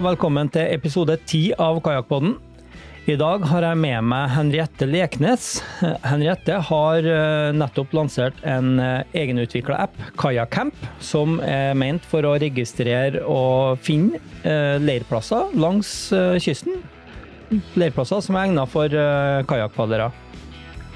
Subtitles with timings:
[0.00, 2.36] velkommen til episode ti av Kajakkpodden.
[3.10, 5.48] I dag har jeg med meg Henriette Leknes.
[6.06, 12.36] Henriette har eh, nettopp lansert en eh, egenutvikla app, Kajakamp, som er ment for å
[12.40, 15.92] registrere og finne eh, leirplasser langs
[16.40, 16.80] kysten.
[17.76, 18.94] Leirplasser som er egnet for
[19.50, 20.08] kajakkpadlere.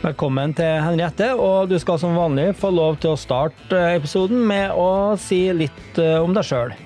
[0.04, 4.72] Velkommen til Henriette, og du skal som vanlig få lov til å starte episoden med
[4.72, 6.76] å si litt om deg sjøl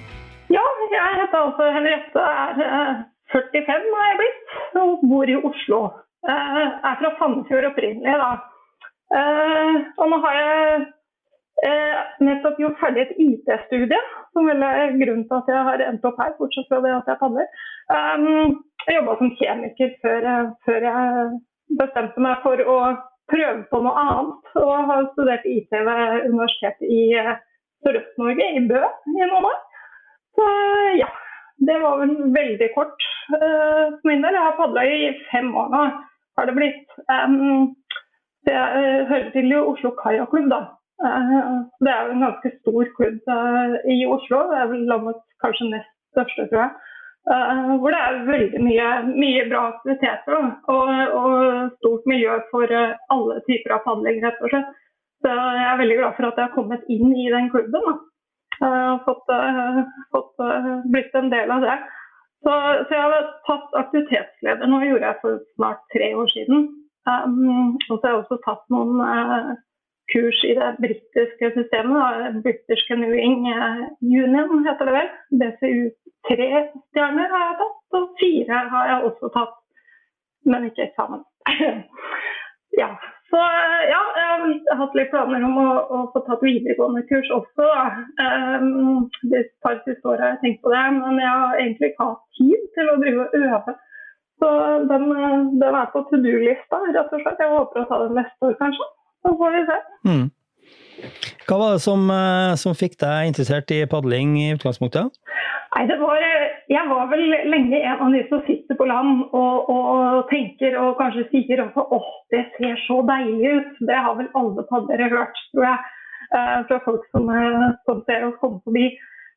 [1.20, 3.02] heter altså Henriette, er
[3.32, 5.80] 45 eh, har jeg blitt, og bor i Oslo.
[6.28, 8.30] Jeg eh, er fra Sandefjord opprinnelig, da.
[9.18, 10.86] Eh, og nå har jeg
[12.22, 13.98] nettopp gjort ferdig et IT-studie,
[14.30, 17.10] som vel er grunnen til at jeg har endt opp her, bortsett fra det at
[17.10, 17.48] jeg padler.
[18.86, 20.28] Jeg jobba som kjemiker før,
[20.68, 21.32] før jeg
[21.80, 22.78] bestemte meg for å
[23.32, 24.52] prøve på noe annet.
[24.62, 27.02] Og har studert IT ved Universitetet i
[27.82, 28.84] Sørøst-Norge, i Bø,
[29.16, 29.58] i noen år.
[30.38, 30.46] Så
[30.98, 31.08] ja,
[31.66, 34.36] det var vel veldig kort uh, min del.
[34.36, 35.84] Jeg har padla i fem år nå,
[36.38, 36.98] har det blitt.
[37.10, 37.72] Um,
[38.46, 40.60] det uh, hører til i Oslo Kajakklubb, da.
[41.02, 43.32] Uh, det er jo en ganske stor klubb
[43.90, 44.44] i Oslo.
[44.52, 46.76] Det er vel landets kanskje nest største, tror jeg.
[47.28, 51.34] Hvor det er veldig mye, mye bra aktiviteter og, og,
[51.76, 54.70] stort miljø for alle typer av padling, rett og slett.
[55.20, 57.84] Så jeg er veldig glad for at jeg har kommet inn i den klubben.
[57.84, 58.07] Da.
[58.58, 59.80] Jeg har fått, uh,
[60.14, 61.76] fått uh, blitt en del av det.
[62.42, 62.50] Så,
[62.88, 66.68] så, jeg har tatt aktivitetsleder nå, gjorde jeg for snart tre år siden.
[67.08, 69.52] Um, og så har jeg også tatt noen uh,
[70.12, 72.42] kurs i det britiske systemet.
[72.46, 73.46] British Canoeing
[74.02, 75.10] Union heter det vel.
[75.40, 75.88] BCU
[76.28, 76.48] tre
[76.90, 79.56] stjerner har jeg tatt, og fire har jeg også tatt,
[80.48, 81.22] men ikke eksamen.
[82.80, 82.90] ja,
[83.28, 83.40] så
[83.92, 84.28] ja, jeg
[84.70, 87.66] har hatt litt planer om å, å få tatt videregående kurs også.
[88.22, 92.08] Um, de par siste åra har jeg tenkt på det, men jeg har egentlig ikke
[92.08, 93.76] hatt tid til å drive og øve.
[94.38, 94.48] Så
[94.88, 95.06] den,
[95.60, 97.42] den er på to do-lista, rett og slett.
[97.42, 98.90] Jeg håper å ta den neste år, kanskje.
[99.26, 99.78] Så får vi se.
[100.08, 100.26] Mm.
[101.48, 105.18] Hva var det som, eh, som, fikk deg interessert i padling i utgangspunktet?
[105.74, 106.22] Nei, det var,
[106.68, 110.98] Jeg var vel lenge en av de som sitter på land og, og tenker og
[110.98, 113.78] kanskje sier også åh, det ser så deilig ut.
[113.88, 115.78] Det har vel alle paddere hørt, tror jeg.
[116.36, 118.90] Eh, fra folk som, eh, som ser oss komme forbi.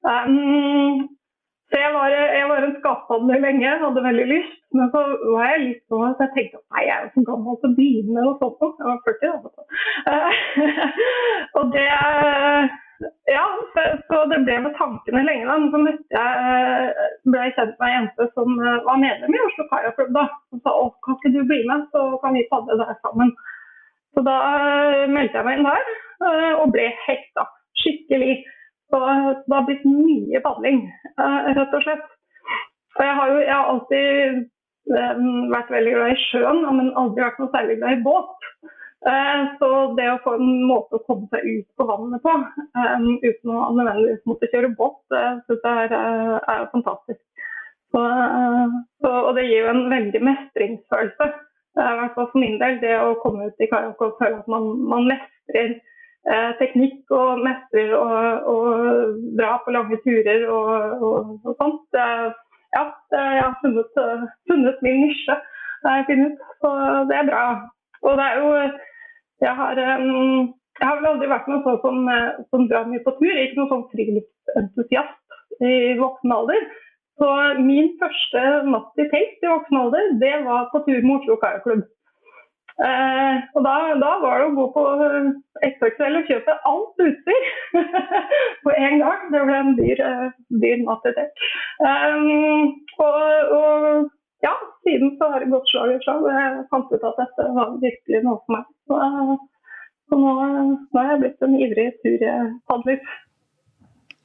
[0.03, 1.07] Um,
[1.71, 4.57] så jeg var, jeg var en skaphandler lenge, hadde veldig lyst.
[4.75, 7.59] Men så var jeg litt sånn at jeg tenkte nei, jeg er jo for gammel
[7.61, 8.79] til å begynne med noe sånt.
[8.81, 9.51] Jeg var 40 da.
[11.61, 11.87] og det
[13.29, 13.45] Ja,
[14.07, 15.47] så det ble med tankene lenge.
[15.47, 19.43] da, Men så møtte jeg, ble jeg kjent med ei jente som var medlem i
[19.47, 20.19] Oslo Kajakklubb.
[20.21, 23.33] Og sa at kan ikke du bli med, så kan vi padle der sammen.
[24.11, 24.37] Så da
[25.07, 25.91] meldte jeg meg inn der,
[26.59, 27.47] og ble hekta.
[27.81, 28.41] Skikkelig.
[28.91, 28.99] Så
[29.47, 30.81] det har blitt mye padling,
[31.23, 32.07] eh, rett og slett.
[32.99, 34.41] Og jeg har jo jeg har alltid
[34.99, 35.21] eh,
[35.53, 38.49] vært veldig glad i sjøen, men aldri vært noe særlig glad i båt.
[39.01, 39.67] Eh, så
[39.97, 42.33] det å få en måte å komme seg ut på vannet på
[43.25, 47.21] uten å nødvendigvis måtte kjøre båt, det syns jeg er, er fantastisk.
[47.91, 48.01] Så,
[49.01, 51.27] så, og det gir jo en veldig mestringsfølelse.
[51.81, 54.51] I hvert fall for min del, det å komme ut i kajakk og føle at
[54.51, 61.57] man, man mestrer eh, teknikk og mestrer og dra på lange turer og, og, og
[61.57, 61.99] sånt.
[62.71, 62.85] Ja,
[63.17, 63.99] jeg har funnet,
[64.47, 65.41] funnet min nisje.
[66.61, 66.71] Så
[67.09, 67.45] det er bra.
[68.05, 68.51] Og det er jo
[69.41, 72.11] Jeg har, um, jeg har vel aldri vært noen sånn som,
[72.53, 73.33] som drar mye på tur.
[73.33, 76.69] Ikke noen sånn friluftsentusiast i voksen alder.
[77.21, 77.31] Så
[77.61, 81.83] min første natt i telt i voksen alder, det var på tur med Oslo Kajakklubb.
[82.81, 84.83] Eh, og da, da, var det å gå på
[85.67, 87.49] XXL og kjøpe alt utstyr
[88.65, 89.27] på en gang.
[89.33, 90.23] Det ble en dyr, eh,
[90.63, 91.45] dyr natt i telt.
[91.83, 92.71] Um,
[93.03, 94.09] og, og,
[94.45, 94.53] ja,
[94.85, 96.27] siden så har det gått slag i slag.
[96.33, 98.69] Jeg fant ut at dette var virkelig noe for meg.
[98.89, 99.01] Så,
[100.09, 100.37] så nå,
[100.93, 103.03] nå er jeg blitt en ivrig turpadler.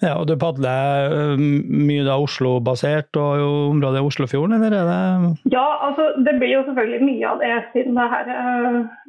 [0.04, 1.40] Ja, og Du padler øh,
[1.88, 6.64] mye da Oslo-basert og jo området Oslofjorden, eller er det Ja, altså det blir jo
[6.66, 8.66] selvfølgelig mye av det siden det her er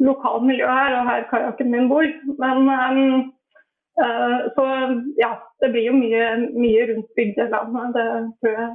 [0.10, 2.07] lokalmiljøet her, og her kajakken min bor.
[2.44, 3.01] Men um,
[4.03, 4.65] uh, så
[5.19, 6.24] ja, det blir jo mye,
[6.56, 7.98] mye rundt bygdelandet.
[7.98, 8.07] Det
[8.39, 8.71] tror jeg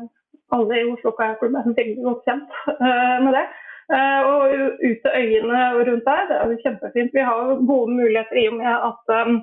[0.56, 3.46] alle i Oslo Kajakklubb er veldig godt kjent uh, med det.
[3.92, 4.40] Uh, og
[4.88, 7.16] ut til øyene rundt der, det er jo kjempefint.
[7.16, 9.42] Vi har gode muligheter i og med at um,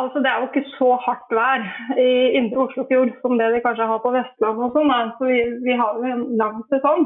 [0.00, 1.62] Altså, Det er jo ikke så hardt vær
[2.00, 4.64] i indre Oslofjord som det de kanskje har på Vestlandet.
[4.66, 4.92] og sånn.
[4.94, 7.02] Altså, vi, vi, har jo en lang sesong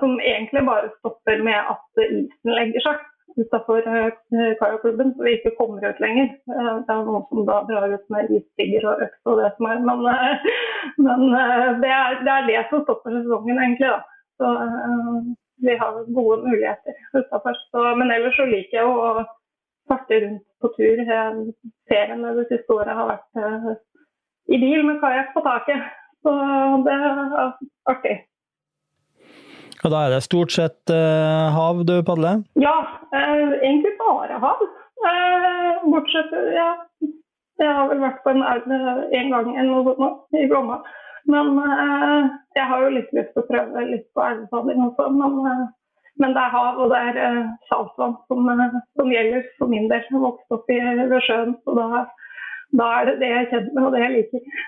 [0.00, 2.98] som egentlig bare stopper med at isen legger seg
[3.40, 4.10] utenfor uh,
[4.60, 6.28] kajakklubben, så vi ikke kommer ut lenger.
[6.86, 9.80] Det er noen som da drar ut med isbigger og øks og det som er.
[9.88, 10.04] Men,
[10.96, 11.24] Men
[11.82, 13.90] det er, det er, det som stopper sesongen, egentlig.
[13.94, 14.00] da.
[14.40, 14.50] Så
[15.64, 17.58] vi har gode muligheter utafor.
[17.98, 19.24] Men ellers så liker jeg å
[19.90, 21.02] farte rundt på tur.
[21.90, 23.82] Feriene det siste året har vært
[24.50, 25.90] i bil med kajakk på taket.
[26.24, 26.32] Så
[26.86, 27.52] det er
[27.92, 28.16] artig.
[29.84, 32.40] Og da er det stort sett eh, hav du padler?
[32.60, 32.76] Ja,
[33.12, 34.62] eh, egentlig bare hav.
[35.04, 36.70] Eh, bortsett ja,
[37.62, 40.80] Jeg har vel vært på en elv en gang eller noe sånt i Glomma.
[41.30, 41.54] Men
[42.56, 45.06] jeg har jo litt lyst til å prøve litt på elvepadling også.
[45.14, 45.38] Men,
[46.20, 47.38] men, det er hav og det er
[47.70, 48.50] saltvann som,
[48.98, 50.02] som, gjelder for min del.
[50.10, 52.02] Jeg vokste opp i, ved sjøen, så da,
[52.74, 54.66] da, er det det jeg kjenner med og det jeg liker.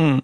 [0.00, 0.20] Mm.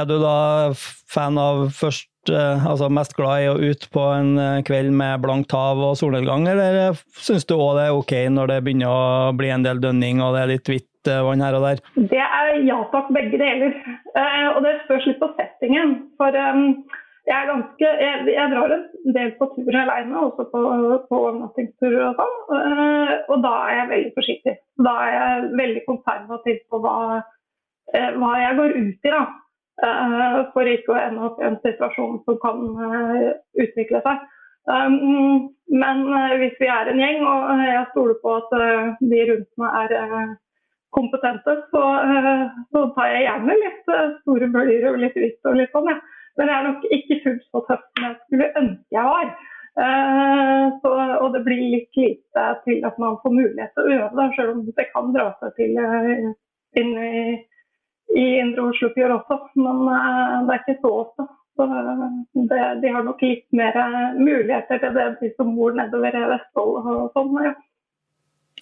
[0.00, 0.38] Er du da
[0.74, 5.24] fan av først Eh, altså mest glad i å ut på en eh, kveld med
[5.24, 9.32] blankt hav og solnedgang, eller syns du òg det er ok når det begynner å
[9.34, 11.82] bli en del dønning og det er litt hvitt eh, vann her og der?
[11.96, 13.76] Det er ja takk, begge deler.
[14.56, 15.94] Og det spørs litt på settingen.
[16.20, 20.62] For jeg er ganske Jeg, jeg drar en del på tur alene, også på,
[21.08, 22.40] på overnattingsturer og sånn.
[23.30, 24.56] Og da er jeg veldig forsiktig.
[24.88, 26.96] Da er jeg veldig konservativ på hva,
[27.92, 29.14] hva jeg går ut i.
[29.14, 29.22] da.
[29.82, 33.32] Eh, for ikke å ende opp i en situasjon som kan eh,
[33.64, 34.26] utvikle seg.
[35.72, 38.52] Men eh, hvis vi er en gjeng, og jeg stoler på at
[39.00, 40.36] de rundt meg er
[40.96, 41.84] kompetente, så,
[42.72, 45.98] så tar jeg gjerne litt store bølger og litt hvitt og litt sånn, ja.
[46.40, 49.32] Men jeg er nok ikke fullt så tøff som jeg skulle ønske jeg var.
[49.72, 50.90] Uh, så,
[51.24, 54.52] og det blir litt lite til at man får mulighet til å øve, da, selv
[54.52, 55.80] om det kan dra seg til
[56.80, 57.22] inn i
[58.16, 61.26] i Indre Oslofjord også, men eh, det er ikke så ofte.
[61.56, 62.06] Så eh,
[62.50, 66.80] det, de har nok litt mer eh, muligheter til det, de som bor nedover Vestfold
[66.82, 67.38] og sånn.
[67.46, 67.54] Ja.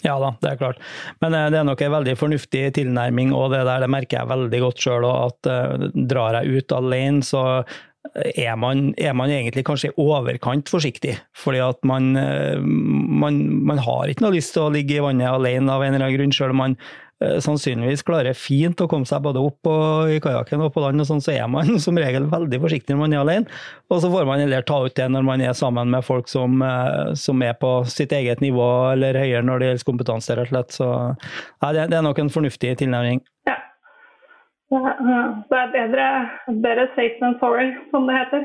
[0.07, 0.81] Ja da, det er klart.
[1.21, 4.61] Men det er nok en veldig fornuftig tilnærming, og det der det merker jeg veldig
[4.65, 5.07] godt sjøl.
[5.11, 5.51] At
[6.09, 7.43] drar jeg ut alene, så
[8.17, 11.19] er man, er man, egentlig kanskje i overkant forsiktig.
[11.37, 15.69] Fordi at man, man, man, har ikke noe lyst til å ligge i vannet alene
[15.75, 19.21] av en eller annen grunn, sjøl om man Eh, sannsynligvis klarer fint å komme seg
[19.25, 22.29] både opp og i kajakken og på land, og sånn, så er man som regel
[22.31, 23.59] veldig forsiktig når man er alene.
[23.93, 26.63] Og så får man heller ta ut det når man er sammen med folk som,
[26.65, 30.55] eh, som er på sitt eget nivå eller høyere når det gjelder kompetanse, rett og
[30.55, 30.79] slett.
[30.79, 33.21] Så ja, det, er nok en fornuftig tilnærming.
[33.49, 33.59] Ja.
[34.71, 36.09] Det er bedre,
[36.63, 38.45] bedre safe than sorry, som det heter.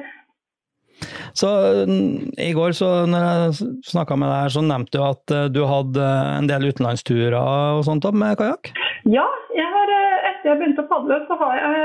[1.36, 1.50] Så
[1.90, 5.62] mm, I går så når jeg snakka med deg, så nevnte du at eh, du
[5.68, 6.06] hadde
[6.38, 8.72] en del utenlandsturer og sånt med kajakk?
[9.12, 9.26] Ja,
[9.58, 11.76] jeg har, eh, etter jeg begynte å padle, så har jeg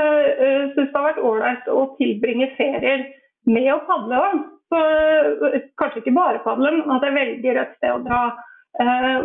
[0.71, 3.05] syntes det har vært ålreit å tilbringe ferier
[3.51, 4.23] med å padle.
[4.71, 4.81] Så,
[5.81, 8.23] kanskje ikke bare padle, men at jeg velger et sted å dra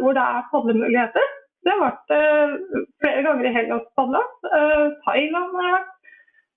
[0.01, 1.35] hvor det er padlemuligheter.
[1.63, 2.15] Det har vært
[2.99, 4.25] flere ganger i Hellas padla.
[5.07, 5.96] Thailand har jeg vært.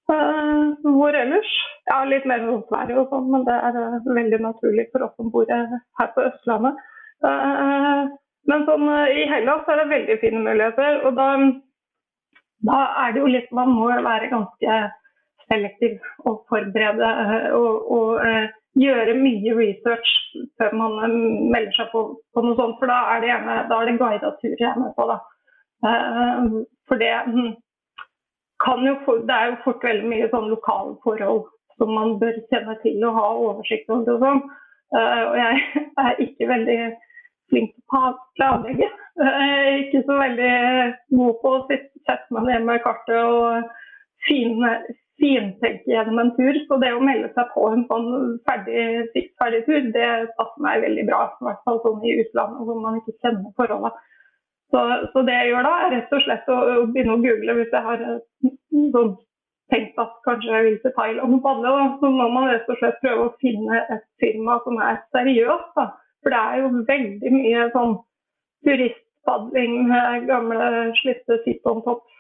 [0.09, 1.49] Uh, hvor ellers?
[1.85, 5.13] Ja, litt mer sånn Sverige og sånn, men det er uh, veldig naturlig for oss
[5.19, 6.79] som bor uh, her på Østlandet.
[8.49, 11.01] men sånn, i Hellas er det veldig fine muligheter.
[11.05, 11.27] Og da,
[12.71, 14.79] da, er det jo litt Man må være ganske
[15.51, 15.99] selektiv
[16.29, 17.09] og forberede
[17.57, 18.25] og, og
[18.79, 20.15] gjøre mye research
[20.57, 21.17] før man
[21.51, 22.79] melder seg på, på, noe sånt.
[22.79, 25.09] For da er det gjerne da er det guida tur jeg er med på.
[25.11, 25.19] da.
[26.87, 27.13] For det
[28.67, 31.47] jo, det er jo fort veldig mye sånn lokale forhold
[31.79, 34.15] som man bør kjenne til og ha oversikt over.
[34.15, 34.41] Og sånn.
[34.89, 35.61] Uh, og jeg
[36.03, 36.79] er ikke veldig
[37.49, 38.89] flink til å planlegge.
[39.19, 40.55] Jeg er ikke så veldig
[41.19, 43.71] god på å sette meg ned med kartet og
[44.27, 46.59] fintenke gjennom en tur.
[46.67, 51.05] Så det å melde seg på en sånn ferdig, ferdig tur, det passer meg veldig
[51.09, 51.25] bra.
[51.31, 53.93] I hvert fall sånn i utlandet hvor man ikke kjenner forholdene.
[54.69, 54.81] Så,
[55.13, 57.71] så, det jeg gjør da, er rett og slett å, å begynne å google hvis
[57.73, 58.51] jeg har eh,
[58.93, 59.15] sånn,
[59.73, 61.71] tenkt at kanskje jeg vil til Thailand og padle.
[62.01, 65.73] Så må man rett og slett prøve å finne et firma som er seriøst.
[65.77, 65.87] Da.
[66.21, 67.97] For det er jo veldig mye sånn
[68.67, 72.17] turistpadling med gamle, slitte sit-on-tops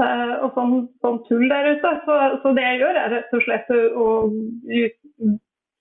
[0.00, 1.92] eh, og sånn, sånn, tull der ute.
[2.06, 4.08] Så, så, det jeg gjør, er rett og slett å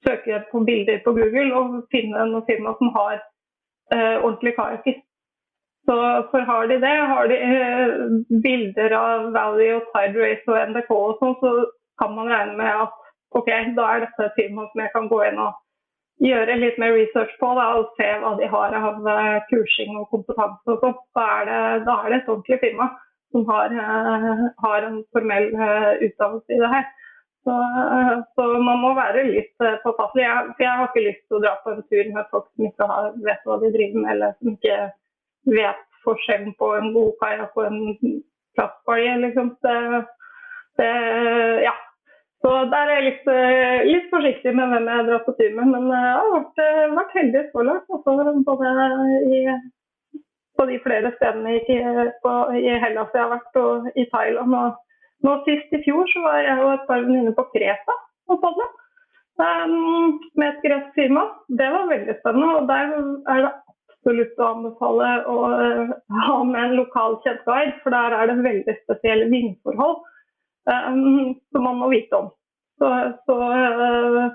[0.04, 5.02] søke på bilder på Google og finne noen firma som har eh, ordentlig kajakker.
[5.86, 5.96] Så
[6.32, 7.88] for har de det, har de eh,
[8.44, 11.52] bilder av Valley og Tide Race og NDK og sånn, så
[12.00, 12.96] kan man regne med at
[13.36, 15.60] ok, da er dette et firma som jeg kan gå inn og
[16.24, 20.08] gjøre litt mer research på da, og se hva de har av eh, kursing og
[20.14, 20.98] kompetanse og sånn.
[21.20, 21.28] Da,
[21.84, 22.90] da, er det et ordentlig firma
[23.34, 26.84] som har, uh, har en formell utdannelse i det her.
[27.44, 27.54] Så,
[28.38, 30.22] så, man må være litt påpasselig.
[30.22, 32.88] Jeg, jeg har ikke lyst til å dra på en tur med folk som ikke
[32.92, 34.78] har, vet hva de driver med, eller som ikke
[35.50, 37.80] vet forskjellen på en god kajakk og en
[38.58, 39.16] plastbalje.
[39.26, 39.56] Liksom.
[39.64, 39.78] Det,
[40.80, 40.92] det,
[41.68, 41.74] ja.
[42.44, 43.30] Så der er jeg litt,
[43.88, 45.70] litt, forsiktig med hvem jeg drar på tur med.
[45.72, 46.64] Men jeg har vært,
[46.98, 47.94] vært heldig så langt.
[47.98, 48.16] Altså,
[48.50, 48.80] både
[49.38, 49.44] i,
[50.60, 51.78] på de flere stedene i,
[52.26, 54.58] på, i Hellas jeg har vært, og i Thailand.
[54.60, 58.00] Og nå sist i fjor så var jeg og et par venninner på Kreta
[58.32, 58.70] og padla.
[59.34, 61.24] Um, med et gresk firma.
[61.48, 62.58] Det var veldig spennende.
[62.60, 62.92] Og der
[63.32, 63.54] er det
[64.04, 65.92] absolutt å anbefale å uh,
[66.28, 70.02] ha med en lokal kjentguide, for der er det veldig spesielle vindforhold
[70.68, 72.32] um, som man må vite om.
[72.82, 72.90] Så,
[73.28, 74.28] så uh,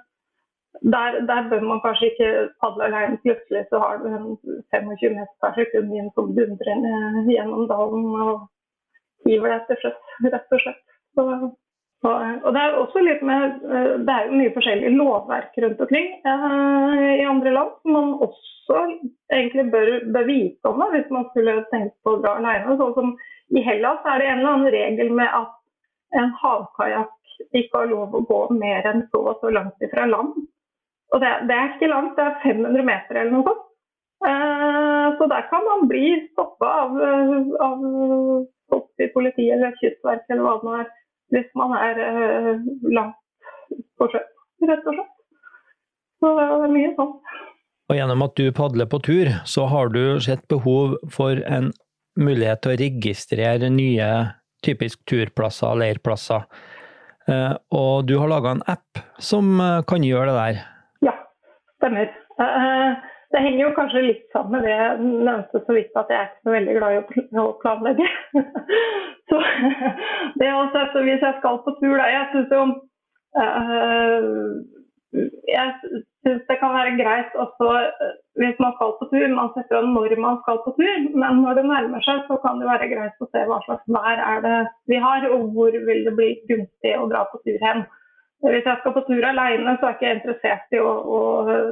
[0.80, 2.32] der, der, bør man kanskje ikke
[2.62, 3.20] padle alene.
[3.24, 4.28] Plutselig så har du en
[4.72, 6.84] 25 meter per sekund vind som dundrer
[7.28, 8.46] gjennom dalen og
[9.26, 10.84] hiver deg til sjøs, rett og slett.
[11.18, 11.24] Så,
[12.06, 12.14] og,
[12.46, 13.54] og, det er med,
[14.06, 18.82] det er jo mye forskjellig lovverk rundt omkring eh, i andre land som man også
[19.34, 22.76] egentlig bør, bør vite om det, hvis man skulle tenkt på å dra alene.
[22.78, 23.10] Sånn som
[23.50, 27.14] I Hellas er det en eller annen regel med at en havkajakk
[27.58, 30.36] ikke har lov å gå mer enn så og så langt ifra land.
[31.14, 33.66] Og det, det, er ikke langt, det er 500 meter eller noe sånt.
[34.28, 36.96] Eh, så der kan man bli stoppa av,
[37.64, 37.84] av
[39.14, 40.88] politiet eller Kystverket eller hva det nå er,
[41.34, 42.54] hvis man er eh,
[42.94, 43.18] langt
[43.98, 44.30] på sjøen,
[44.68, 45.14] rett og slett.
[46.18, 47.12] Så det er mye sånn.
[47.88, 51.70] Og gjennom at du padler på tur, så har du sett behov for en
[52.18, 54.08] mulighet til å registrere nye
[54.66, 56.48] typisk turplasser, leirplasser.
[57.28, 60.60] Eh, og du har laga en app som eh, kan gjøre det der?
[61.08, 61.14] Ja,
[61.78, 62.10] stemmer.
[62.40, 62.90] Eh,
[63.32, 66.28] det henger jo kanskje litt sammen med det jeg nevnte så vidt, at jeg er
[66.30, 68.10] ikke så veldig glad i å planlegge.
[69.30, 69.38] så
[70.40, 72.62] det også, Hvis jeg skal på tur, da Jeg syns jo
[75.56, 79.26] jeg syns det kan være greit også eh, hvis man skal på tur.
[79.40, 82.60] Man setter an når man skal på tur, men når det nærmer seg, så kan
[82.60, 84.58] det være greit å se hva slags vær er det
[84.92, 87.86] vi har, og hvor vil det bli gunstig å dra på tur hen.
[88.44, 91.20] Hvis jeg skal på tur alene, så er jeg ikke interessert i å, å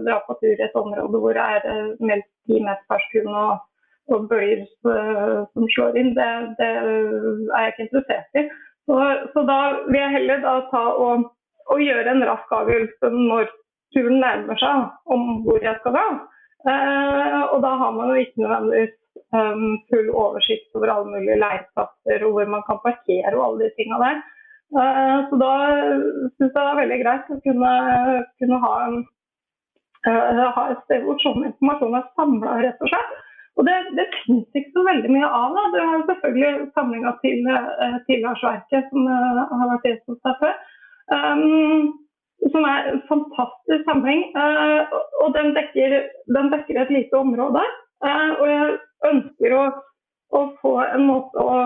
[0.08, 3.66] dra på tur i et område hvor det er eh, meldt ti meter per og,
[4.12, 6.12] og bølger eh, som slår inn.
[6.18, 6.28] Det,
[6.60, 8.46] det, er jeg ikke interessert i.
[8.86, 9.00] Så,
[9.32, 9.58] så da
[9.88, 11.32] vil jeg heller da ta og
[11.66, 13.50] og, gjøre en rask avgjørelse når
[13.94, 16.06] turen nærmer seg om hvor jeg skal dra.
[16.66, 18.94] Eh, og da har man jo ikke nødvendigvis
[19.34, 23.74] um, full oversikt over alle mulige leirplasser og hvor man kan parkere og alle de
[23.76, 24.22] tinga der.
[24.82, 25.52] Eh, så da
[26.36, 27.74] syns jeg det er veldig greit å kunne,
[28.40, 28.98] kunne ha, en,
[30.10, 33.14] ha, et sted hvor sånn informasjon er samla, rett og slett.
[33.56, 35.54] Og det, det finnes ikke så veldig mye av.
[35.56, 35.62] Da.
[35.72, 37.46] Du har selvfølgelig samlinga til,
[38.08, 40.58] til Lars Verke, som uh, har vært gjest deg før.
[41.16, 41.94] Um,
[42.52, 44.22] som er en fantastisk samling.
[44.36, 44.82] Uh,
[45.22, 45.96] og den dekker,
[46.36, 47.62] den dekker, et lite område.
[48.04, 48.78] Uh, og jeg
[49.10, 49.64] ønsker å,
[50.36, 51.58] å, få en måte å,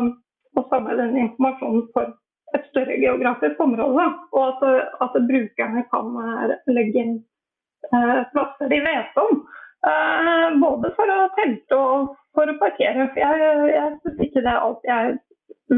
[0.56, 2.14] å samle den informasjonen for
[2.56, 4.06] et større geografisk område.
[4.34, 7.18] Og at, at brukerne kan uh, legge inn
[7.90, 9.38] plasser de vet om.
[10.60, 13.08] Både for å telte og for å parkere.
[13.14, 15.18] For jeg, jeg syns ikke det alltid er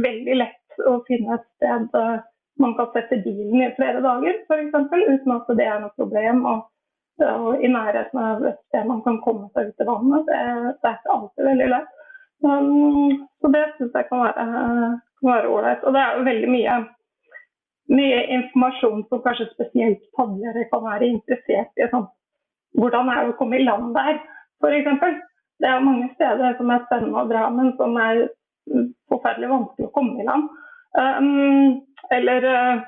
[0.03, 1.91] veldig lett å finne et sted
[2.61, 4.75] man kan sette bilen i flere dager f.eks.
[4.93, 6.45] uten at det er noe problem.
[6.47, 6.65] Og,
[7.27, 10.27] og, i nærheten av et sted man kan komme seg ut i vannet.
[10.29, 10.41] Det,
[10.83, 11.93] det er ikke alltid veldig lett.
[12.43, 12.73] Men,
[13.41, 14.25] så det syns jeg kan
[15.23, 15.85] være ålreit.
[15.87, 16.79] Og det er jo veldig mye,
[17.99, 21.89] mye informasjon som kanskje spesielt padlere kan være interessert i.
[21.93, 22.11] Sånn.
[22.79, 24.21] Hvordan er det å komme i land der,
[24.63, 25.19] f.eks.
[25.63, 28.25] Det er mange steder som er spennende å dra, men som er
[29.11, 30.49] forferdelig vanskelig å komme i land.
[30.99, 32.83] Um, eller uh,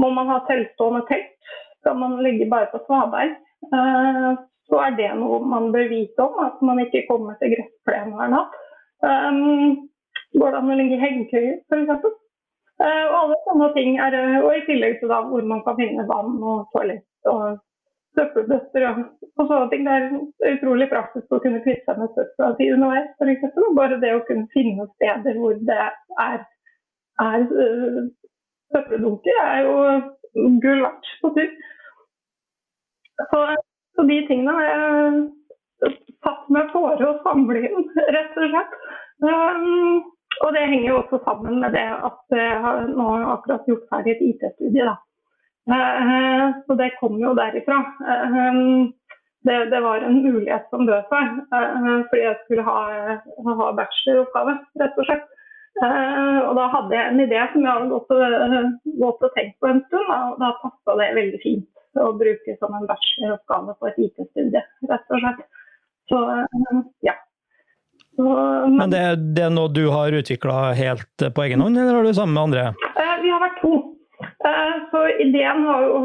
[0.00, 1.36] må man ha teltstående telt?
[1.80, 3.36] Skal man ligge bare på svaberg?
[3.72, 4.36] Uh,
[4.70, 8.34] så er det noe man bør vite om, at man ikke kommer til gressplenen hver
[8.34, 8.58] natt.
[9.00, 9.88] Um,
[10.36, 12.12] går det an å ligge i hengekøyer f.eks.?
[12.80, 16.06] Uh, og alle sånne ting er, og I tillegg til da, hvor man kan finne
[16.08, 17.58] vann og toalett og
[18.18, 19.02] søppelbøtter og,
[19.38, 19.84] og sånne ting.
[19.86, 23.60] Det er utrolig praktisk å kunne kvitte seg med søpla si underveis f.eks.
[23.78, 26.46] Bare det å kunne finne steder hvor det er
[27.20, 28.04] er uh,
[28.72, 29.74] søppeldunker er jo
[30.64, 31.50] gull verdt på tur.
[33.30, 33.40] Så,
[33.96, 38.78] så, de tingene har jeg tatt med å samle inn, rett og slett.
[39.20, 40.00] Um,
[40.40, 44.14] og det henger jo også sammen med det at jeg har nå akkurat gjort ferdig
[44.14, 44.86] et IT-studie.
[44.88, 45.09] Uh,
[46.66, 47.80] så det kom jo derifra.
[48.04, 48.88] Uh,
[49.46, 52.80] det, det, var en mulighet som bød seg, fordi jeg skulle ha,
[53.48, 55.30] ha bacheloroppgave, rett og slett.
[55.80, 58.66] Og da hadde jeg en idé som jeg hadde gått og,
[59.00, 60.10] gått og tenkt på en stund.
[60.12, 64.62] Og da passa det veldig fint å bruke som en bacheloroppgave på et IT-studie,
[64.92, 65.42] rett og slett.
[66.10, 66.20] Så
[67.06, 67.16] ja.
[68.16, 69.02] Så, men, men det,
[69.36, 72.42] det, er noe du har utvikla helt på egen hånd, eller har du sammen med
[72.48, 72.64] andre?
[72.90, 73.74] Eh, vi har vært to.
[74.20, 75.98] Eh, så ideen var jo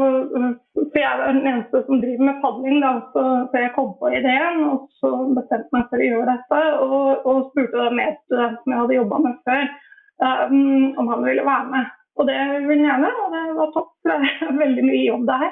[0.74, 4.62] For jeg er den eneste som driver med padling, da, så, jeg kom på ideen.
[4.70, 8.82] Og så bestemte meg for å gjøre dette, og, og spurte da medstudent som jeg
[8.82, 9.64] hadde jobba med før,
[10.24, 11.90] um, om han ville være med.
[12.16, 13.90] Og det ville han gjerne, og det var topp.
[14.06, 15.48] Det er veldig mye jobb der.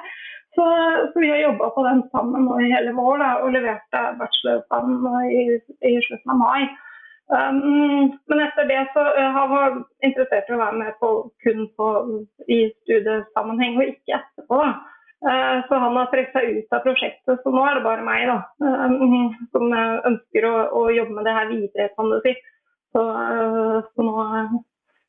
[0.55, 0.65] Så,
[1.11, 5.31] så vi har jobba på den sammen nå i hele vår da, og leverte bachelorexamen
[5.35, 5.45] i,
[5.91, 6.69] i slutten av mai.
[7.33, 9.79] Um, men etter det så uh, har jeg
[10.11, 11.13] interessert i å være med på,
[11.45, 11.87] kun på,
[12.53, 14.59] i studiesammenheng og ikke etterpå.
[15.25, 18.27] Uh, så han har trukket seg ut av prosjektet, så nå er det bare meg
[18.29, 22.35] da, um, som ønsker å, å, jobbe med det her videre, kan du si.
[22.93, 24.27] Så, uh, så nå,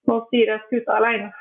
[0.07, 1.33] nå styrer jeg skuta alene.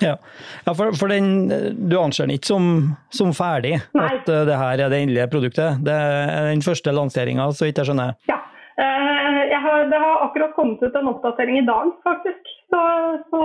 [0.00, 0.16] Ja,
[0.64, 1.50] ja for, for den,
[1.90, 2.70] du anser den ikke som,
[3.12, 3.76] som ferdig?
[3.96, 4.08] Nei.
[4.08, 5.84] At uh, det her er det endelige produktet?
[5.84, 8.16] Det er den første lanseringa, så vidt jeg skjønner?
[8.30, 8.40] Ja.
[8.80, 9.09] Uh,
[9.90, 12.50] det har akkurat kommet ut en oppdatering i dag, faktisk.
[12.70, 12.80] Så,
[13.30, 13.42] så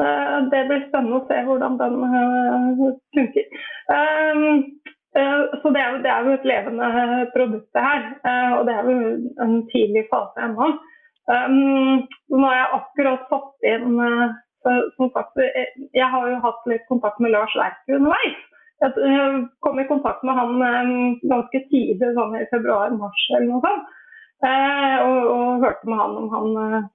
[0.00, 1.94] uh, det blir spennende å se hvordan den
[3.16, 3.46] funker.
[5.62, 6.88] Så det er, det er, jo et levende
[7.32, 8.02] produkt det her,
[8.58, 8.96] og det er jo
[9.40, 10.66] en tidlig fase ennå.
[11.24, 13.96] Nå har jeg akkurat fått inn
[14.96, 15.40] som sagt,
[15.96, 18.44] jeg har jo hatt litt kontakt med Lars Lerche underveis.
[18.84, 18.92] Jeg
[19.64, 20.90] kom i kontakt med han eh,
[21.30, 23.94] ganske tidlig, sånn i februar-mars eller noe sånt.
[24.44, 26.88] Eh, og, og, hørte med han om han eh,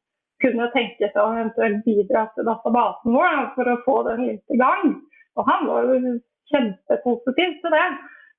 [0.44, 4.60] kunne tenke seg å eventuelt bidra til databasen vår for å få den litt i
[4.62, 4.96] gang.
[5.40, 6.16] Og han var jo
[6.52, 7.88] kjempepositiv til det.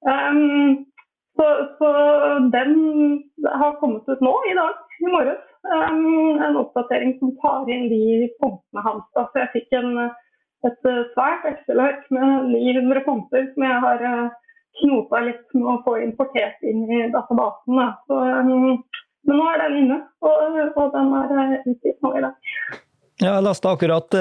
[0.06, 0.82] Um,
[1.38, 1.46] så,
[1.78, 1.90] så,
[2.52, 2.74] den
[3.46, 5.46] har kommet ut nå i dag, i morges.
[5.62, 9.06] Um, en oppdatering som tar inn de punktene hans.
[9.16, 9.92] Altså, jeg fikk en,
[10.68, 14.41] et eh, svært Excel-ark med 900 punkter som jeg har uh,
[14.80, 17.82] knota litt med å få importert inn i databasen.
[18.08, 18.78] Så, um,
[19.28, 22.56] men nå er den inne, og, og den er uh, utgitt nå i dag.
[23.22, 24.14] Ja, jeg leste akkurat,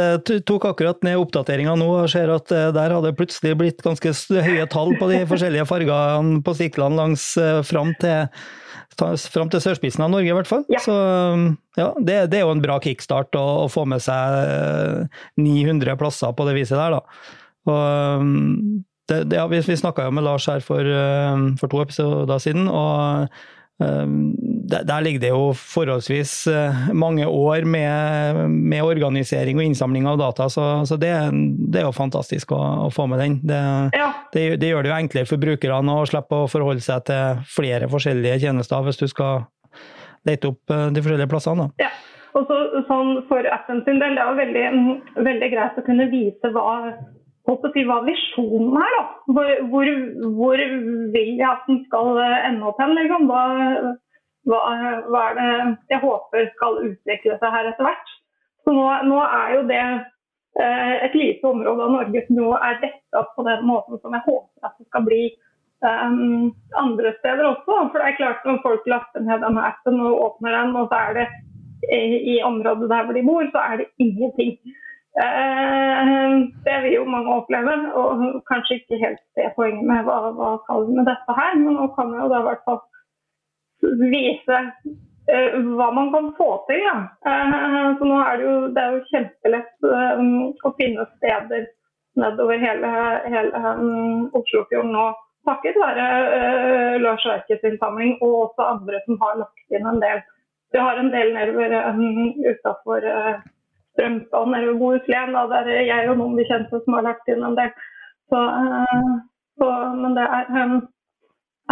[0.45, 4.11] tok akkurat ned oppdateringa nå og ser at der hadde plutselig blitt ganske
[4.45, 7.31] høye tall på de forskjellige fargene på siklene langs
[7.65, 8.27] fram til
[8.99, 10.65] fram til sørspissen av Norge, i hvert fall.
[10.69, 10.81] Ja.
[10.83, 10.93] Så
[11.79, 15.07] ja, det, det, er jo en bra kickstart å, å, få med seg
[15.39, 17.01] 900 plasser på det viset der, da.
[17.71, 18.27] Og
[19.11, 20.87] det, det, ja, vi vi snakka jo med Lars her for,
[21.59, 23.27] for to episoder siden, og
[23.81, 24.35] Ehm,
[24.69, 30.49] der ligger det jo forholdsvis eh, mange år med, med organisering og innsamling av data,
[30.49, 31.11] så, så det,
[31.71, 33.39] det, er jo fantastisk å, å få med den.
[33.47, 33.61] Det,
[33.97, 34.11] ja.
[34.33, 37.89] det, det, gjør det jo enklere for brukerne å slippe å forholde seg til flere
[37.91, 39.47] forskjellige tjenester hvis du skal
[40.27, 41.71] lete opp eh, de forskjellige plassene.
[41.81, 41.91] Ja.
[42.37, 46.05] Og så, sånn For appen sin del, det er jo veldig, veldig greit å kunne
[46.13, 46.93] vite hva
[47.47, 48.95] si, hva visjonen er.
[48.97, 49.03] da.
[49.33, 49.91] Hvor, hvor,
[50.37, 50.63] hvor,
[51.13, 52.95] vil jeg at den skal ende opp hen?
[52.97, 53.27] Liksom?
[53.29, 53.43] Hva,
[54.49, 54.61] hva,
[55.09, 55.51] hva, er det
[55.93, 58.17] jeg håper skal utvikle seg her etter hvert?
[58.65, 59.83] Så nå, nå er jo det
[60.61, 64.27] eh, et lite område av Norge som nå er dekket på den måten som jeg
[64.27, 65.23] håper at det skal bli
[65.81, 67.79] um, andre steder også.
[67.89, 71.01] For det er klart når folk laster ned denne appen og åpner den, og så
[71.09, 71.27] er det
[71.89, 74.57] i området der hvor de bor, så er det ingenting.
[75.19, 80.51] Eh, det vil jo mange oppleve, og kanskje ikke helt se poenget med hva, hva
[80.63, 81.57] skal med dette her.
[81.59, 82.81] Men nå kan jeg jo da i hvert fall
[83.99, 84.59] vise
[85.33, 86.83] uh, hva man kan få til.
[86.85, 86.95] Ja.
[87.97, 91.67] Så nå er det jo, det er jo kjempelett å finne steder
[92.19, 92.95] nedover hele,
[93.31, 93.63] hele
[94.37, 95.05] Oslofjorden nå.
[95.47, 96.03] Takket være
[97.01, 100.21] Lars Verkes innsamling og også andre som har lagt inn en del.
[100.71, 102.03] Vi har en del nedover um,
[103.93, 105.33] Strømstad nede ved Bohuslän.
[105.33, 107.71] Der er jeg og noen bekjente som har lagt inn en del.
[108.31, 109.13] Så, uh,
[109.59, 109.69] så,
[110.01, 110.75] men det er, um,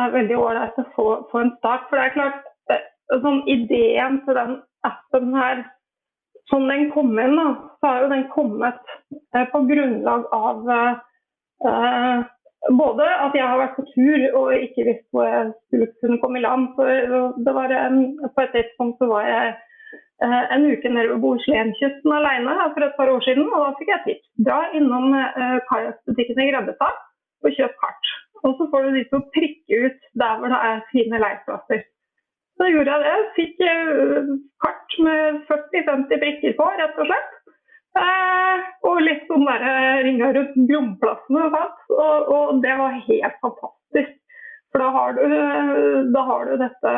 [0.02, 1.86] er veldig ålreit å få, få, en start.
[1.90, 2.80] For det er klart, det,
[3.26, 5.64] sånn ideen til den appen her,
[6.52, 7.48] som den kom inn, da,
[7.80, 8.84] så har jo den kommet
[9.38, 12.22] uh, på grunnlag av eh,
[12.76, 16.40] både at jeg har vært på tur og ikke visst hvor jeg skulle kunne komme
[16.40, 16.72] i land.
[16.76, 18.02] For det var, en,
[18.36, 19.69] på et tidspunkt så var jeg Eh,
[20.26, 23.46] en uke nede ved Bohuslenskysten alene for et par år siden.
[23.54, 24.26] og Da fikk jeg tips.
[24.48, 26.98] Dra innom eh, kajakkbutikken i Grebbestad
[27.46, 28.12] og kjøp kart.
[28.44, 31.84] Og så får du de til å prikke ut der hvor det er fine leirplasser.
[32.60, 33.18] Så gjorde jeg det.
[33.40, 34.32] Fikk eh,
[34.66, 37.36] kart med 40-50 prikker på, rett og slett.
[38.00, 39.68] Eh, og litt sånn der
[40.08, 41.50] ringa rundt Gromplassene.
[41.96, 44.16] Og, og det var helt fantastisk.
[44.70, 45.24] For da har du,
[46.14, 46.92] da har du dette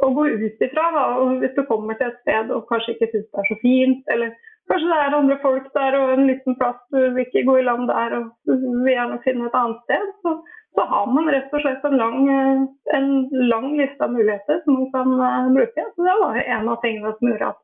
[0.00, 0.86] å gå ut ifra.
[0.96, 1.04] Da.
[1.20, 4.02] Og hvis du kommer til et sted og kanskje ikke syns det er så fint,
[4.14, 4.32] eller
[4.70, 7.66] kanskje det er andre folk der og en liten plass du vil ikke gå i
[7.66, 10.36] land der og du vil gjerne finne et annet sted, så,
[10.76, 12.62] så har man rett og slett en lang, eh,
[12.98, 13.10] en
[13.52, 15.88] lang liste av muligheter som man kan uh, bruke.
[15.96, 17.60] Så det var en av tingene som gjorde at,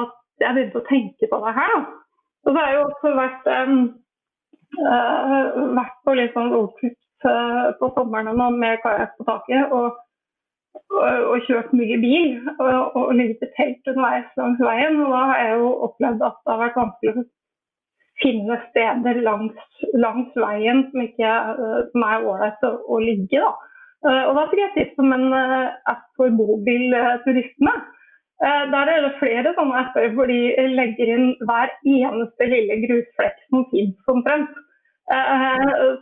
[0.00, 1.76] at jeg begynte å tenke på det her.
[1.76, 2.00] Da.
[2.44, 3.84] Og så har jeg jo også vært, um,
[4.84, 9.76] uh, vært på litt sånn roadtrip uh, på sommeren med kajakk på taket.
[10.74, 15.00] Og kjørt mye bil og, og ligget i telt underveis langs veien.
[15.02, 17.24] Og da har jeg jo opplevd at det har vært vanskelig å
[18.22, 19.56] finne steder langs,
[19.98, 23.42] langs veien som ikke uh, som er ålreit å, å, ligge.
[23.42, 23.50] Da.
[24.04, 27.76] Uh, og da fikk jeg tips om en uh, app for bobilturistene.
[28.44, 30.36] Der er det flere sånne apper hvor de
[30.74, 34.50] legger inn hver eneste lille grusflekk som finnes omtrent.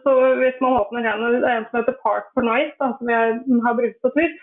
[0.04, 3.78] Så hvis man åpner en, en som heter Park for Night, da, som jeg har
[3.78, 4.36] brukt på tur,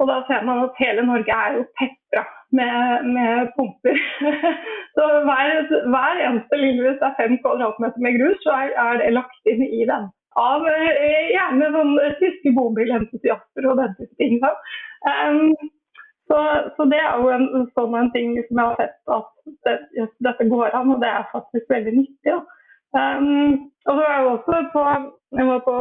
[0.00, 2.22] og da ser man at hele Norge er jo pepra
[2.58, 2.76] med,
[3.16, 3.98] med pumper.
[4.96, 5.50] så hver,
[5.94, 9.66] hver, eneste lille hvis er fem kvadratmeter med grus, så er, er, det lagt inn
[9.66, 10.08] i den.
[10.40, 14.38] Av eh, gjerne sånn tyske bobilentusiaster og den type ting.
[14.40, 15.52] Um,
[16.30, 16.38] så,
[16.76, 19.30] så, det er jo en sånn en ting som jeg har sett at
[19.66, 22.38] det, dette går an, og det er faktisk veldig nyttig.
[22.96, 24.84] Um, og så var jeg også på,
[25.38, 25.76] jeg var på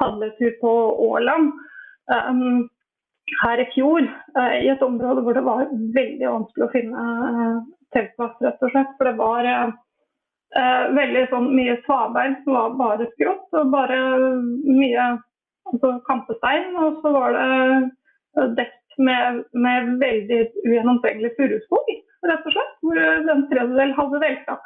[0.00, 0.72] padletur på
[1.08, 1.50] Åland.
[2.14, 2.68] Um,
[3.42, 7.02] her i fjor Uh, i et område hvor det var veldig vanskelig å finne
[7.38, 7.58] uh,
[7.94, 8.96] teltplass, rett og slett.
[8.98, 14.00] For det var uh, veldig sånn mye svaberg som var bare skrått, og bare
[14.66, 15.04] mye
[15.70, 16.74] altså, kampestein.
[16.82, 21.94] Og så var det dekt med, med veldig ugjennomtrengelig furuskog,
[22.26, 22.74] rett og slett.
[22.82, 24.58] Hvor en tredjedel hadde velta.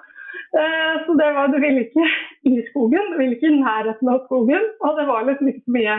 [1.07, 2.05] Så det var, du ville ikke
[2.48, 4.64] i skogen, du ville ikke i nærheten av skogen.
[4.81, 5.96] Og det var liksom ikke så mye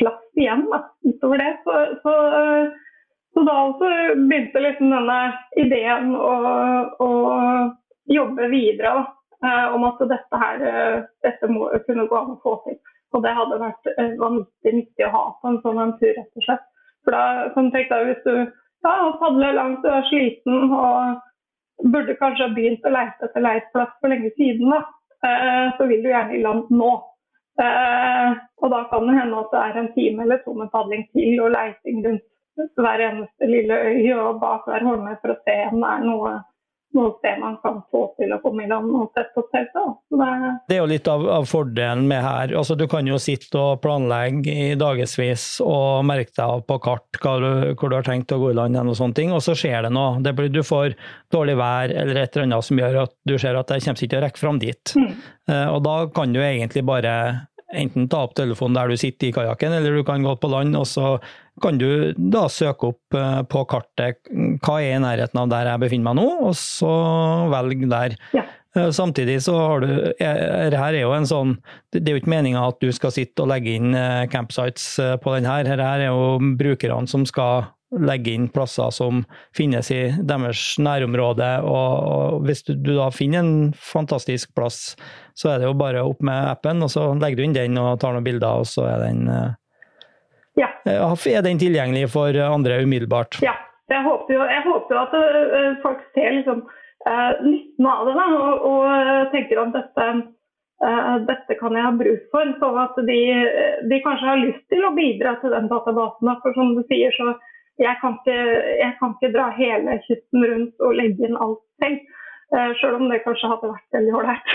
[0.00, 1.52] plass igjen da, utover det.
[1.64, 2.14] Så, så,
[3.34, 5.20] så, da også begynte liksom denne
[5.60, 6.34] ideen å,
[7.04, 7.10] å
[8.12, 9.06] jobbe videre da,
[9.46, 10.66] eh, om at dette her
[11.26, 12.78] dette må kunne gå an å få til.
[13.14, 16.40] Og det hadde vært eh, vanvittig nyttig å ha på en sånn en tur, rett
[16.40, 16.66] og slett.
[17.06, 18.34] For da kan du tenke deg hvis du
[18.86, 21.22] ja, padler langt, du er sliten og
[21.82, 24.80] burde kanskje ha begynt å leite etter leirplass for lenge siden, da,
[25.28, 26.92] eh, så vil du gjerne i land nå.
[27.60, 31.06] Eh, og da kan det hende at det er en time eller to med padling
[31.12, 32.24] til og leiting rundt
[32.76, 36.34] hver eneste lille øy og bak hver holme for å se om det er noe,
[36.96, 39.96] noe sted man kan få til å komme i land og sette opp teltet.
[40.12, 40.28] Det,
[40.70, 42.54] det er jo litt av, av, fordelen med her.
[42.56, 47.50] Altså, du kan jo sitte og planlegge i dagevis og merke deg på kart du,
[47.76, 49.92] hvor du har tenkt å gå i land, og sånne ting, og så skjer det
[49.96, 50.20] noe.
[50.24, 50.96] Det blir, du får
[51.34, 54.14] dårlig vær eller et eller annet som gjør at du ser at jeg kommer ikke
[54.14, 54.96] til å rekke fram dit.
[54.96, 55.12] Mm.
[55.50, 57.12] Eh, og da kan du egentlig bare
[57.74, 60.76] enten ta opp telefonen der du sitter i kajakken, eller du kan gå på land,
[60.78, 61.16] og så
[61.62, 64.20] kan du da søke opp eh, på kartet
[64.62, 66.92] hva er i nærheten av der jeg befinner meg nå, og så
[67.52, 68.16] velg der.
[68.36, 68.44] Ja.
[68.76, 69.88] Eh, samtidig så har du
[70.20, 71.54] Her er jo en sånn
[71.94, 73.96] Det er jo ikke meninga at du skal sitte og legge inn
[74.28, 74.84] campsites
[75.22, 75.64] på den her.
[75.64, 79.22] Her er jo brukerne som skal legge inn plasser som
[79.56, 81.50] finnes i deres nærområde.
[81.66, 84.96] Og, hvis du, du, da finner en fantastisk plass,
[85.38, 88.00] så er det jo bare opp med appen, og så legger du inn den og
[88.02, 89.54] tar noen bilder, og så er den, eh,
[90.62, 90.72] ja.
[90.88, 93.40] er den tilgjengelig for andre umiddelbart.
[93.44, 93.56] Ja.
[93.86, 96.64] Jeg håper jo, jeg håper at uh, folk ser liksom,
[97.06, 100.06] nytten av det da, og, og tenker at dette
[101.24, 102.50] dette kan jeg ha bruk for.
[102.60, 103.20] Sånn at de,
[103.88, 106.32] de, kanskje har lyst til å bidra til den databasen.
[106.42, 107.30] For som du sier, så
[107.78, 108.36] jeg kan, ikke,
[108.80, 112.00] jeg kan ikke dra hele kysten rundt og legge inn alt selv.
[112.54, 114.50] Uh, selv om det kanskje hadde vært veldig ålreit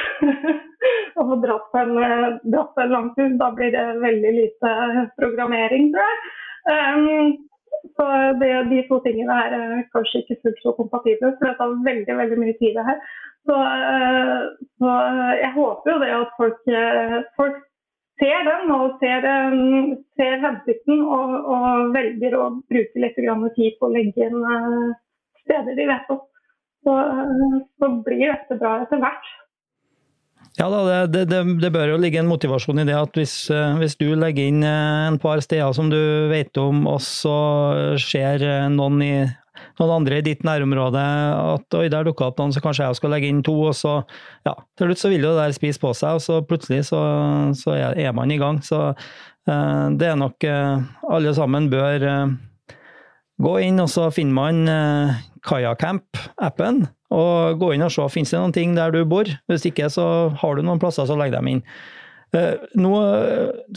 [1.19, 3.10] å få dratt på en, eh, dratt en lang.
[3.41, 4.75] Da blir det veldig lite
[5.19, 6.21] programmering, tror jeg.
[6.71, 7.34] Um,
[7.97, 8.05] så
[8.39, 12.39] det, de to tingene er kanskje ikke fullt så kompatible, for det tar veldig veldig
[12.45, 12.79] mye tid.
[12.79, 13.03] det her.
[13.49, 14.39] Så, uh,
[14.79, 14.95] så
[15.41, 16.73] jeg håper jo det at folk,
[17.36, 17.60] folk
[18.21, 23.88] ser den og ser, um, ser hensikten og, og, velger å bruke litt tid på
[23.88, 24.91] å legge inn uh,
[25.41, 26.21] steder de vet om.
[26.86, 29.31] Så, uh, så blir dette bra etter hvert.
[30.59, 33.77] Ja, da, det, det, det, bør jo ligge en motivasjon i det at hvis, uh,
[33.79, 35.99] hvis, du legger inn en par steder som du
[36.31, 37.37] vet om, og så
[38.01, 39.13] ser noen i
[39.79, 43.13] noen andre i ditt nærområde at oi, der dukka opp noen, så kanskje jeg skal
[43.13, 43.99] legge inn to, og så
[44.47, 47.01] ja, til slutt så vil jo det der spise på seg, og så plutselig så,
[47.57, 48.59] så er man i gang.
[48.65, 48.91] Så
[49.45, 52.05] det er nok Alle sammen bør
[53.41, 55.13] gå inn, og så finner man
[55.47, 59.28] Kajakamp-appen, og gå inn og se finnes det noen ting der du bor.
[59.52, 60.06] Hvis ikke så
[60.41, 61.63] har du noen plasser, så legg dem inn.
[62.32, 62.91] Nå,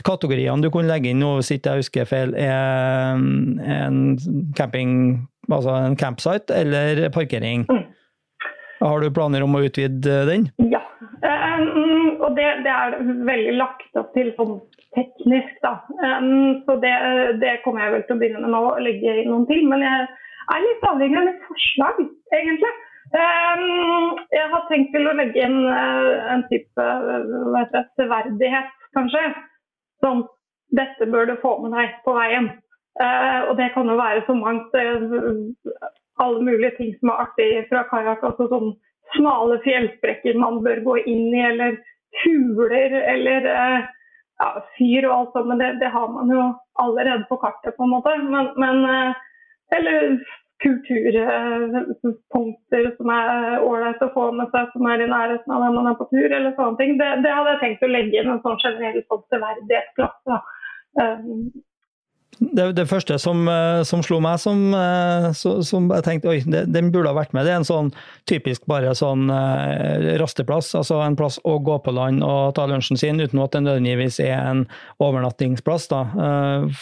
[0.06, 4.02] kategoriene du kunne legge inn nå, hvis ikke jeg husker feil, er en
[4.54, 4.92] camping
[5.52, 7.66] altså en campsite eller parkering?
[7.70, 7.84] Mm.
[8.80, 10.48] Har du planer om å utvide den?
[10.72, 10.82] Ja.
[11.24, 14.58] Um, og det, det, er veldig lagt opp til sånn
[14.96, 15.78] teknisk, da.
[16.02, 16.92] Um, så det,
[17.40, 19.64] det, kommer jeg vel til å begynne med å legge inn noen til.
[19.70, 20.08] Men jeg
[20.52, 22.02] er litt avhengig av litt forslag,
[22.40, 22.74] egentlig.
[23.14, 29.22] Um, jeg har tenkt til å legge inn uh, en type uh, severdighet, kanskje.
[30.02, 30.24] Sånn
[30.74, 32.50] dette bør du få med deg på veien.
[32.98, 34.74] Uh, og det kan jo være så mangt.
[36.22, 38.26] Alle mulige ting som er artig fra kajakk.
[38.26, 38.74] Altså sånn
[39.14, 41.78] smale fjellsprekker man bør gå inn i, eller
[42.24, 45.52] huler, eller ja, fyr og alt sånt.
[45.52, 46.48] Men det, det, har man jo
[46.82, 48.18] allerede på kartet, på en måte.
[48.26, 49.14] Men, men
[49.74, 50.18] eller
[50.62, 55.90] kulturpunkter som er ålreit å få med seg, som er i nærheten av der man
[55.90, 56.92] er på tur, eller sånne ting.
[57.00, 60.34] Det, det hadde jeg tenkt å legge inn en sånn generell sånn severdighetsklasse.
[61.02, 61.30] Um,
[62.54, 66.64] det, det, første som, eh, som, slo meg, som, eh, som jeg tenkte oi, det,
[66.72, 67.90] den burde ha vært med, det er en sånn
[68.30, 70.70] typisk bare sånn uh, rasteplass.
[70.78, 74.20] Altså en plass å gå på land og ta lunsjen sin, uten at det nødvendigvis
[74.24, 74.62] er en
[75.02, 75.88] overnattingsplass.
[75.90, 76.02] da.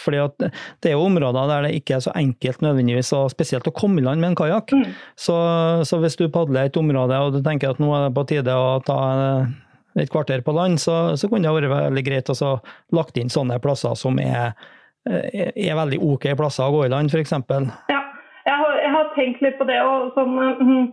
[0.03, 3.67] Fordi at det er jo områder der det ikke er så enkelt nødvendigvis, og spesielt
[3.67, 4.75] å komme i land med en kajakk.
[4.77, 4.85] Mm.
[5.19, 5.35] Så,
[5.89, 8.55] så, hvis du padler et område og du tenker at nå er det på tide
[8.55, 9.01] å ta
[9.99, 12.55] et kvarter på land, så, så kunne det vært veldig greit å
[12.95, 17.11] lagt inn sånne plasser som er Eh, er veldig OK plasser å gå i land,
[17.11, 17.33] f.eks.
[17.91, 18.01] Ja,
[18.47, 19.79] jeg har, jeg har, tenkt litt på det.
[19.83, 20.85] og sånn, mm,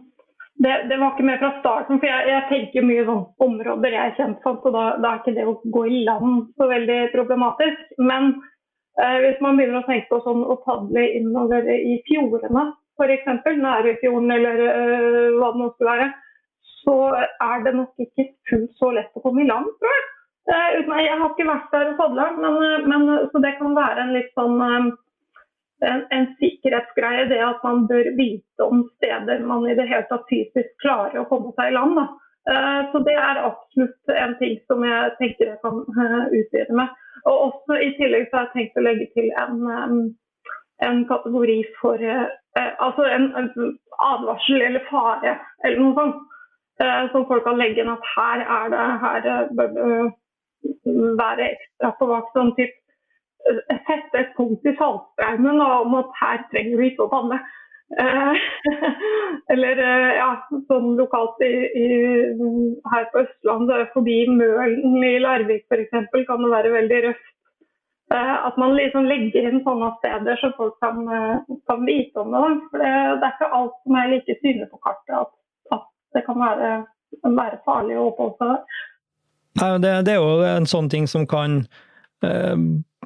[0.64, 4.05] det, det, var ikke med fra starten, for jeg, jeg tenker mye sånn områder jeg
[4.05, 4.61] er kjent for.
[4.64, 7.85] og da, da, er ikke det å gå i land så veldig problematisk.
[7.99, 8.33] Men
[9.01, 12.70] eh, hvis man begynner å tenke på sånn å padle innover i fjordene,
[13.01, 13.31] f.eks.
[13.46, 16.11] Nærøyfjorden eller øh, hva det nå skulle være,
[16.81, 20.07] så er det nok ikke fullt så lett å komme i land, tror jeg.
[20.50, 24.02] Eh, jeg har ikke vært der og padla, men, eh, men, så det kan være
[24.02, 24.88] en litt sånn eh,
[25.90, 30.26] en, en, sikkerhetsgreie, det at man bør vite om steder man i det hele tatt
[30.32, 32.00] fysisk klarer å komme seg i land.
[32.00, 32.08] Da.
[32.90, 36.92] Så det er absolutt en ting som jeg tenker jeg kan utvide med.
[37.28, 40.06] Og også I tillegg så har jeg tenkt å legge til en,
[40.84, 43.28] en kategori for Altså en,
[44.10, 46.24] advarsel eller fare eller noe sånt.
[47.12, 50.10] Som folk kan legge inn at her er det her bør
[51.20, 52.35] være ekstra på vakt.
[52.37, 52.55] Sånn
[53.87, 57.40] sette et punkt i saltstraumen om at her trenger du ikke å padle.
[57.99, 58.42] Eh,
[59.53, 60.29] eller eh, ja,
[60.70, 61.88] sånn lokalt i, i,
[62.92, 65.90] her på Østlandet, forbi Mølen i Larvik f.eks.,
[66.29, 67.27] kan det være veldig røft.
[68.11, 70.96] At man liksom legger inn sånne steder så folk kan,
[71.70, 72.40] kan vite om det.
[72.73, 72.88] For det,
[73.20, 75.31] det, er ikke alt som er like synlig på kartet at,
[75.77, 75.85] at
[76.16, 76.73] det kan være,
[77.23, 78.81] være farlig å oppholde seg der.
[79.58, 81.64] Nei, det, det, er jo en sånn ting som kan
[82.22, 82.54] eh,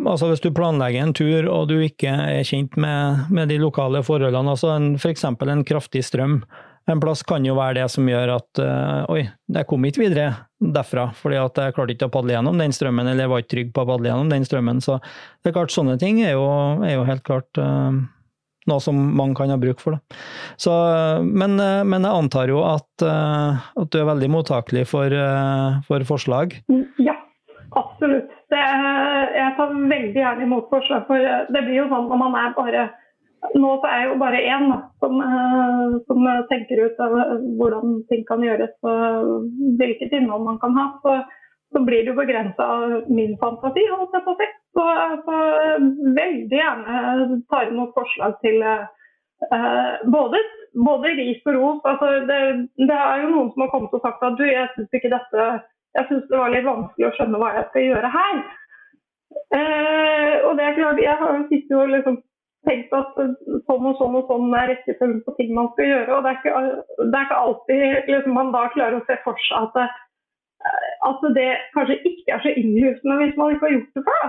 [0.04, 4.02] altså Hvis du planlegger en tur og du ikke er kjent med, med de lokale
[4.04, 5.24] forholdene, altså f.eks.
[5.38, 6.42] For en kraftig strøm
[6.86, 9.22] en plass kan jo være det som gjør at uh, oi,
[9.56, 10.26] jeg kom ikke videre
[10.60, 13.52] derfra, fordi at jeg klarte ikke å padle gjennom den strømmen, eller jeg var ikke
[13.54, 14.82] trygg på å padle gjennom den strømmen.
[14.84, 16.44] Så det er klart, sånne ting er jo,
[16.84, 17.88] er jo helt klart uh,
[18.70, 19.98] noe som mange kan ha bruk for.
[20.60, 20.72] Så,
[21.24, 26.06] men, men, jeg antar jo at, eh, at, du er veldig mottakelig for, eh, for
[26.08, 26.56] forslag?
[27.02, 27.16] Ja,
[27.76, 28.32] absolutt.
[28.52, 28.64] Det,
[29.34, 31.06] jeg tar veldig gjerne imot forslag.
[31.08, 31.20] For
[31.52, 32.90] det blir jo sånn når man er bare
[33.60, 34.62] Nå er jeg jo bare én
[35.04, 37.00] som, eh, som, tenker ut
[37.60, 39.42] hvordan ting kan gjøres og
[39.76, 40.86] hvilket innhold man kan ha.
[41.04, 41.18] Så,
[41.76, 44.48] så blir det jo begrensa av min fantasi, holdt jeg på å si.
[44.74, 44.84] Så,
[45.26, 45.38] så
[46.16, 50.40] veldig gjerne tar imot forslag til uh, både,
[50.74, 51.80] både, ris og ros.
[51.92, 52.40] Altså, det,
[52.82, 55.46] det, er jo noen som har kommet og sagt at du, jeg syns ikke dette
[55.94, 58.38] jeg synes det var litt vanskelig å skjønne hva jeg skal gjøre her.
[59.54, 62.16] Uh, og det er klart, Jeg har og liksom
[62.66, 63.18] tenkt at
[63.68, 66.16] sånn og sånn og sånn er rekkefølgen på ting man skal gjøre.
[66.16, 66.62] og Det er ikke,
[66.98, 70.00] det er ikke alltid liksom, man da klarer å se for seg at
[71.10, 74.26] at det kanskje ikke er så innlysende hvis man ikke har gjort det før.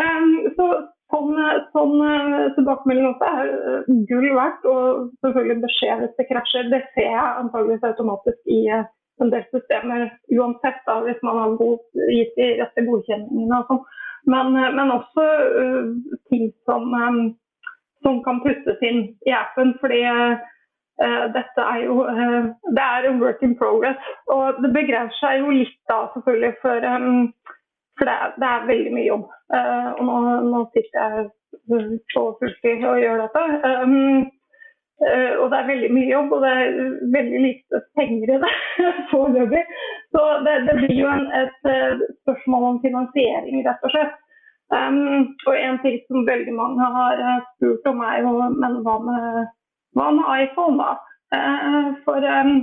[0.00, 0.66] Ehm, så
[1.12, 1.36] sånn,
[1.74, 4.66] sånn eh, tilbakemelding også er eh, gull verdt.
[4.68, 6.70] Og selvfølgelig beskjed hvis det krasjer.
[6.72, 8.86] Det ser jeg antageligvis automatisk i eh,
[9.22, 13.84] en del systemer uansett, da, hvis man har god, gitt de rette godkjenningene og sånn.
[14.32, 15.22] Men, men, også
[15.58, 15.86] uh,
[16.30, 17.16] ting som, um,
[18.06, 19.72] som, kan puttes inn i appen.
[19.80, 20.36] fordi uh,
[21.34, 23.98] dette er jo uh, det er en work in progress.
[24.30, 27.26] Og det begrenser seg jo litt da selvfølgelig for um,
[27.98, 29.24] for det er, det er veldig mye jobb.
[29.54, 30.18] Uh, og nå,
[30.52, 31.26] nå sitter jeg
[32.14, 33.42] på fulltid og gjør dette.
[33.68, 33.94] Um,
[35.04, 36.80] uh, og det er veldig mye jobb, og det er
[37.16, 38.52] veldig lite penger i det
[39.12, 39.62] foreløpig.
[40.16, 44.18] Så det, det, blir jo en, et, et, spørsmål om finansiering, rett og slett.
[44.72, 47.18] Um, og en ting som veldig mange har
[47.52, 49.50] spurt om, er jo men hva med,
[49.98, 50.96] hva med iPhone, da?
[51.36, 52.56] Uh, for um,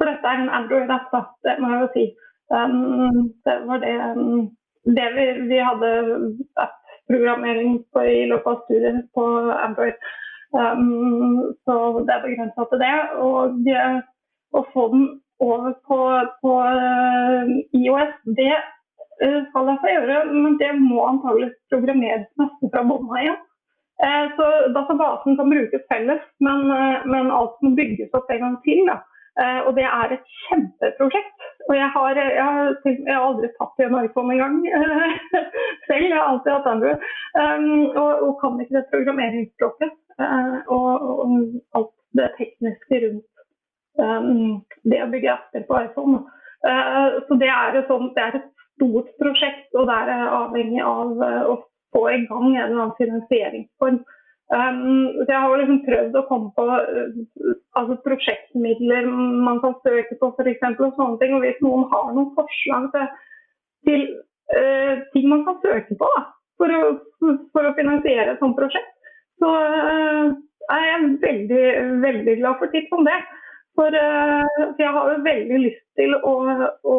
[0.00, 1.12] For dette er en Android-app.
[1.44, 2.04] Det må jeg jo si.
[2.56, 4.48] Um, det var det, um,
[4.84, 5.90] det vi, vi hadde
[6.60, 9.98] app-programmering i løpet av studiet på Android.
[10.52, 12.96] Um, så det er begrensa til det.
[13.22, 13.70] Og
[14.52, 15.06] å få den
[15.42, 16.00] over på,
[16.42, 22.74] på uh, IOS, det uh, skal jeg få gjøre, men det må antagelig programmeres nesten
[22.74, 23.40] fra bånna igjen.
[24.34, 26.64] Så databasen kan brukes felles, men,
[27.06, 28.80] men alt må bygges opp en gang til.
[28.88, 28.96] Da.
[29.40, 31.44] Og det er et kjempeprosjekt.
[31.68, 34.58] Og jeg har, jeg har, jeg har aldri tatt i en iPhone engang
[35.86, 36.04] selv.
[36.04, 37.04] Jeg har alltid hatt Android.
[37.40, 37.68] Um,
[38.02, 39.94] og, og, kan ikke det programmeringsspråket.
[40.20, 40.88] Uh, og,
[41.22, 41.36] og,
[41.78, 43.32] alt det tekniske rundt
[43.98, 46.24] um, det å bygge apper på iPhone.
[46.66, 51.14] Uh, så det er, sånt, det er, et stort prosjekt, og det er avhengig av
[51.22, 51.56] uh, å
[51.94, 54.02] få i gang en eller annen finansieringsform.
[54.52, 60.28] Um, jeg har liksom prøvd å komme på uh, altså prosjektmidler man kan søke på
[60.34, 60.64] f.eks.
[60.74, 61.36] og sånne ting.
[61.36, 63.06] Og hvis noen har noen forslag til,
[63.88, 64.04] til
[64.52, 66.24] uh, ting man kan søke på da,
[66.60, 66.82] for, å,
[67.54, 68.92] for, å, finansiere et sånt prosjekt,
[69.40, 70.34] så uh,
[70.74, 71.64] er jeg veldig,
[72.04, 73.20] veldig glad for tips om det.
[73.72, 76.32] For, for jeg har jo veldig lyst til å,
[76.84, 76.96] å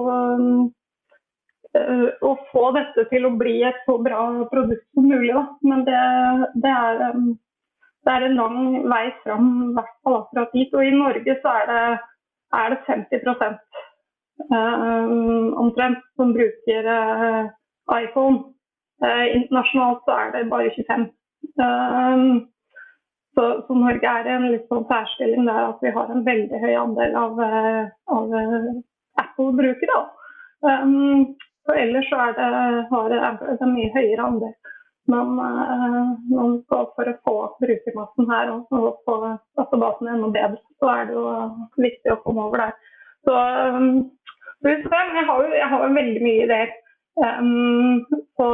[1.73, 5.33] å få dette til å bli et så bra produkt som mulig.
[5.33, 5.43] Da.
[5.65, 6.03] Men det,
[6.61, 7.15] det, er,
[8.05, 8.59] det er en lang
[8.91, 10.73] vei fram, i hvert fall akkurat dit.
[10.73, 11.83] Og i Norge så er det,
[12.61, 13.27] er det 50
[14.53, 17.51] uh, omtrent som bruker uh,
[17.99, 18.49] iPhone.
[19.03, 21.07] Internasjonalt så er det bare 25.
[21.59, 22.43] Uh,
[23.33, 26.59] så, så, Norge er i en litt sånn særstilling der at vi har en veldig
[26.61, 27.41] høy andel av,
[28.13, 28.35] av
[29.23, 30.03] Apple-brukere.
[30.63, 31.33] Um,
[31.71, 32.47] ellers så er det,
[32.91, 34.53] har Android en mye høyere andel.
[35.11, 39.17] Men, uh, men for, for, å få brukermassen her og, og få
[39.59, 41.25] databasen enda bedre, så er det jo
[41.83, 42.77] viktig å komme over der.
[43.27, 43.33] Så,
[44.63, 46.79] jeg har jo jeg har veldig mye ideer.
[47.13, 48.05] Um,
[48.39, 48.45] på,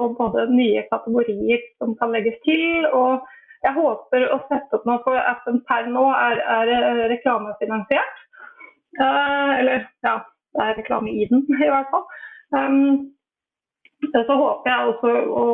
[0.00, 2.86] og både nye kategorier som kan legges til.
[2.96, 3.26] Og
[3.66, 8.22] jeg håper å sette opp noe for appen per nå er, er reklamefinansiert.
[8.96, 10.16] Uh, eller ja,
[10.56, 12.06] det er reklame i den i hvert fall.
[12.54, 13.16] Um,
[14.12, 15.44] så håper jeg også å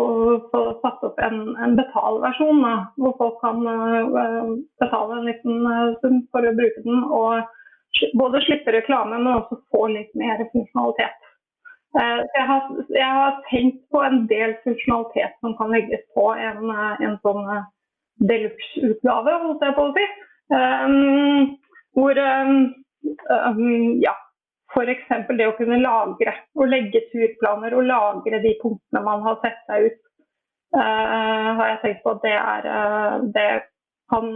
[0.51, 5.95] få satt opp en, en betalversjon, da, hvor folk kan uh, betale en liten uh,
[6.03, 7.05] sum for å bruke den.
[7.07, 11.29] Og både slippe reklame, men også få litt mer funksjonalitet.
[11.97, 16.73] Uh, jeg, har, jeg, har, tenkt på en del funksjonalitet som kan legges på en,
[16.73, 17.47] en sånn
[18.29, 20.07] deluxe-utgave, holdt jeg på å si.
[20.53, 21.57] Um,
[21.97, 22.67] hvor um,
[24.03, 24.13] ja,
[24.73, 25.11] F.eks.
[25.37, 29.91] det å kunne lagre og legge turplaner og lagre de punktene man har sett seg
[29.91, 30.01] ut.
[30.73, 33.49] Uh, har jeg tenkt på at det, er, uh, det
[34.13, 34.29] kan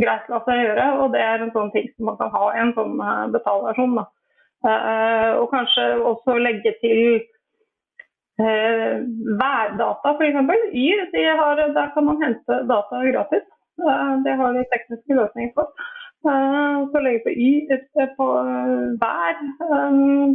[0.00, 2.62] greit la seg gjøre, og det er en sånn ting som man kan ha i
[2.62, 3.98] en sånn uh, betalversjon.
[4.66, 7.20] og kanskje også legge til
[8.36, 10.48] værdata, f.eks.
[10.72, 13.44] Yr, der kan man hente data gratis.
[14.24, 15.86] det har de tekniske løsninger for.
[16.26, 17.52] Eh, så legger jeg på Y
[18.18, 19.42] på eh, vær.
[19.66, 20.30] Eh,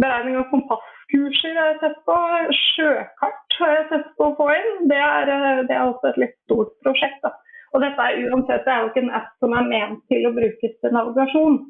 [0.00, 2.16] beregning av kompasskurser har jeg sett på.
[2.58, 4.88] Sjøkart har jeg sett på å få inn.
[4.90, 5.30] Det er,
[5.68, 7.20] det er også et litt stort prosjekt.
[7.26, 7.34] Da.
[7.74, 10.34] Og dette er uansett det er jo ikke en app som er ment til å
[10.34, 11.60] brukes til navigasjon.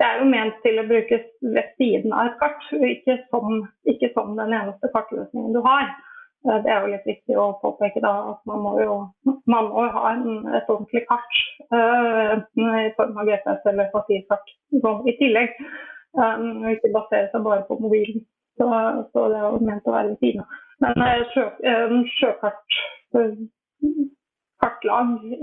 [0.00, 4.12] Det er jo ment til å brukes ved siden av et kart, ikke som, ikke
[4.14, 5.90] som den eneste kartløsningen du har.
[6.48, 8.94] Eh, det er jo litt viktig å påpeke da, at man må jo
[9.50, 11.40] man må ha en, et ordentlig kart.
[11.70, 14.48] Uh, enten i form av GPS eller papirkart
[15.06, 15.52] i tillegg.
[16.16, 18.24] Um, og ikke basere seg bare på mobilen.
[18.58, 18.66] Så,
[19.12, 20.48] så, det er jo ment å være ved siden.
[20.82, 22.80] Men uh, sjø, uh, sjøkart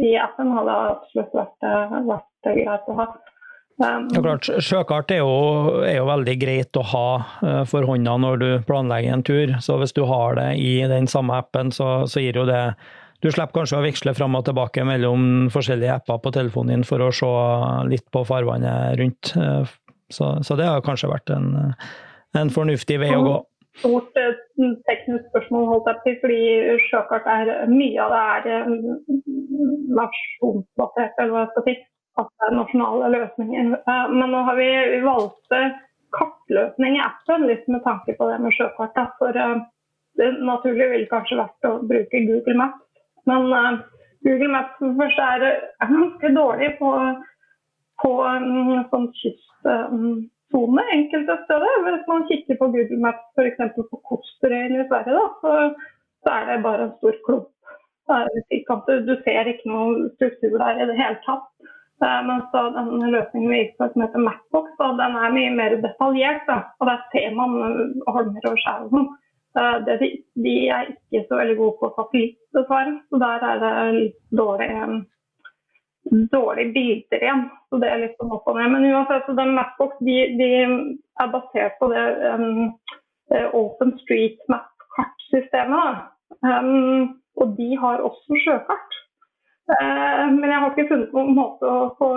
[0.08, 1.66] i appen hadde absolutt vært,
[2.10, 3.08] vært greit å ha.
[3.78, 5.34] Um, ja, klart, Sjøkart er jo,
[5.86, 7.10] er jo, veldig greit å ha
[7.43, 9.51] uh, for hånda når du planlegger en tur.
[9.62, 12.62] Så hvis du har det i den samme appen, så, så gir jo det
[13.22, 17.01] Du slipper kanskje å veksle fram og tilbake mellom forskjellige apper på telefonen din for
[17.01, 17.30] å se
[17.89, 19.34] litt på farvannet rundt.
[19.38, 19.70] Uh,
[20.10, 21.76] så, så, det har kanskje vært en,
[22.38, 23.36] en fornuftig vei å gå.
[23.78, 24.34] Stort uh,
[24.89, 26.41] teknisk spørsmål, holdt jeg på fordi
[26.88, 28.74] sjøkart er mye av det er
[30.01, 31.78] nasjonsbasert, eller hva jeg skal si
[32.22, 33.74] at det er nasjonale løsninger.
[33.78, 34.70] Eh, men nå har vi
[35.05, 35.57] valgt
[36.18, 38.97] kartløsning i appen, litt med tanke på det med sjøkart.
[39.20, 39.57] For eh,
[40.18, 42.86] det naturlige ville kanskje vært å bruke Google Maps.
[43.30, 43.84] Men eh,
[44.28, 45.49] Google Maps først er,
[45.84, 46.93] ganske dårlig på,
[48.03, 48.13] på
[48.93, 51.84] sånn kystsone enkelte steder.
[51.86, 53.78] Hvis man kikker på Google Maps f.eks.
[53.78, 55.53] på Kosterøyen i Sverige, da, så,
[56.24, 57.53] så, er det bare en stor klump.
[58.07, 61.49] Du ser ikke noen struktur der i det hele tatt.
[61.98, 65.54] Uh, mens da den løsningen vi gikk på som heter Macbox, da, den er mye
[65.58, 66.43] mer detaljert.
[66.45, 66.58] Da.
[66.78, 67.56] Og der ser man
[68.06, 69.08] holmer og skjær og sånn.
[69.58, 70.10] Uh, de,
[70.45, 72.93] de, er ikke så veldig gode på satellitt, dessverre.
[73.10, 75.00] Så der er det litt dårlig, um,
[76.36, 77.43] dårlige bilder igjen.
[77.72, 78.70] Så det er litt opp og ned.
[78.76, 80.52] Men uansett, den Macbox de, de
[81.24, 82.70] er basert på det um,
[83.58, 86.06] Open Street Map-kartsystemet.
[86.45, 89.02] Um, og de har også sjøkart.
[89.68, 92.09] Eh, men jeg har ikke funnet noen måte å få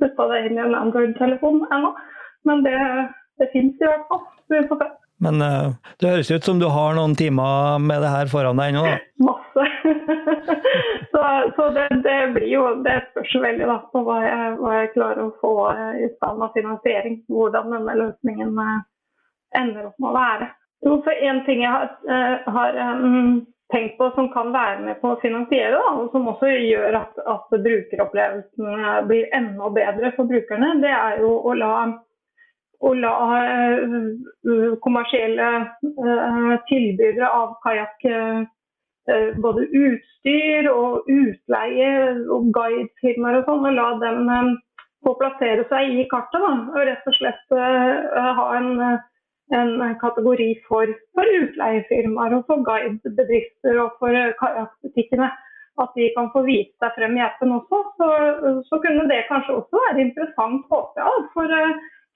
[0.00, 1.94] putta det inn i en Android-telefon ennå.
[2.46, 2.76] Men det,
[3.40, 4.24] det fins i hvert fall.
[4.52, 4.92] Vi får se.
[5.24, 8.74] Men uh, det høres ut som du har noen timer med det her foran deg
[8.74, 8.84] ennå?
[9.28, 9.64] Masse.
[11.14, 11.22] så,
[11.56, 15.22] så det, det, blir jo Det spørs veldig da, på hva jeg, hva jeg, klarer
[15.24, 17.22] å få eh, i stand av finansiering.
[17.32, 18.60] Hvordan denne løsningen
[19.56, 20.52] ender opp med å være.
[20.84, 23.38] Jo, for En ting jeg har, har um,
[23.72, 27.16] tenkt på som kan være med på å finansiere, da, og som også gjør at,
[27.26, 31.72] at brukeropplevelsen blir enda bedre for brukerne, det er jo å la,
[32.86, 35.48] å la uh, kommersielle
[35.82, 38.44] uh, tilbydere av kajakk uh,
[39.42, 41.90] både utstyr og utleie
[42.34, 44.56] og guidefirmaer og sånn, og la dem
[45.06, 46.42] få plassere seg i kartet.
[46.42, 48.72] Da, og rett og slett ha en
[49.54, 55.28] en kategori for, for utleiefirmaer og for guidebedrifter og for kajakkbutikkene.
[55.82, 57.82] At de kan få vise seg frem i appen også.
[58.00, 58.08] Så,
[58.68, 61.52] så kunne det kanskje også være interessant, håper jeg, for,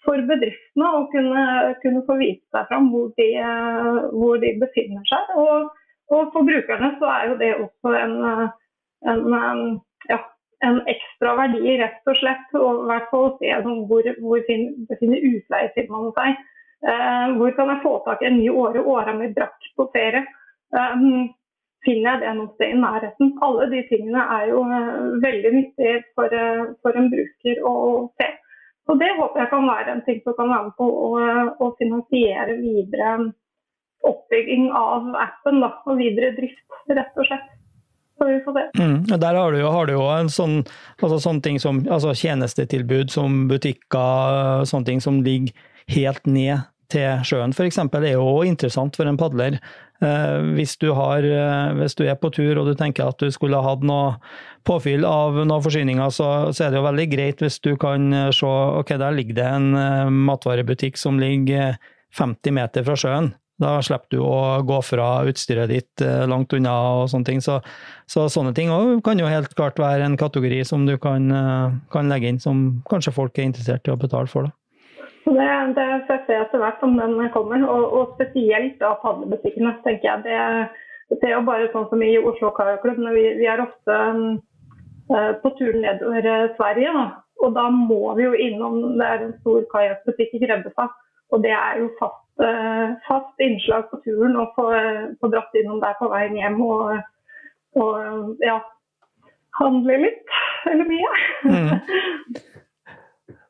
[0.07, 1.45] for bedriftene å kunne,
[1.83, 3.29] kunne, få vise seg frem hvor de,
[4.17, 5.35] hvor de befinner seg.
[5.45, 5.69] Og,
[6.09, 8.17] og, for brukerne så er jo det også en,
[9.13, 9.61] en,
[10.09, 10.23] ja,
[10.65, 12.49] en ekstra verdi, rett og slett.
[12.57, 13.61] Og i hvert fall se
[13.93, 14.49] hvor, hvor
[14.89, 16.41] befinner utleiefirmaene seg.
[16.81, 20.25] Eh, hvor kan jeg få tak i en ny åre, åra mi brakk på ferie?
[20.77, 21.03] Eh,
[21.85, 23.35] finner jeg det noe sted i nærheten?
[23.45, 26.37] Alle de tingene er jo eh, veldig nyttige for,
[26.81, 27.75] for en bruker å
[28.21, 28.31] se.
[28.89, 31.11] Så Det håper jeg kan være en ting som kan være med på å,
[31.63, 33.13] å finansiere videre
[34.09, 37.57] oppbygging av appen da, og videre drift, rett og slett.
[38.21, 40.59] Mm, der har du, jo, har du jo en sånn,
[41.01, 45.55] altså sånne ting som altså tjenestetilbud som butikker, sånne ting som ligger
[45.89, 47.79] helt ned til sjøen f.eks.
[47.79, 49.61] er jo interessant for en padler.
[50.01, 53.29] Eh, hvis du, har, eh, hvis du, er på tur og du tenker at du
[53.33, 54.15] skulle ha hatt noe
[54.65, 58.31] påfyll av noen forsyninger, så, så, er det jo veldig greit hvis du kan eh,
[58.33, 61.77] se ok, der ligger det en matvarebutikk som ligger
[62.17, 63.35] 50 meter fra sjøen.
[63.61, 66.73] Da slipper du å gå fra utstyret ditt langt unna
[67.03, 67.43] og sånne ting.
[67.45, 67.59] Så,
[68.09, 68.73] så sånne ting
[69.05, 71.29] kan jo helt klart være en kategori som du kan,
[71.93, 74.49] kan legge inn, som kanskje folk er interessert i å betale for.
[74.49, 74.60] Da.
[75.35, 77.65] Det, det får jeg se etter hvert om den kommer.
[77.69, 80.23] Og, og spesielt da padlebutikkene, tenker jeg.
[80.27, 80.39] Det,
[81.13, 83.03] det, er jo bare sånn som i Oslo Kajakklubb.
[83.15, 86.97] Vi, vi er ofte uh, på tur nedover uh, Sverige.
[86.97, 87.07] Da.
[87.41, 90.99] Og da må vi jo innom Det er en stor kajakkbutikk i Grebbestad.
[91.31, 94.67] Og det er jo fast, uh, fast innslag på turen å få,
[95.21, 96.99] få, dratt innom der på veien hjem og,
[97.79, 98.59] og ja,
[99.63, 100.39] handle litt.
[100.71, 101.13] Eller mye.
[101.47, 102.41] Mm.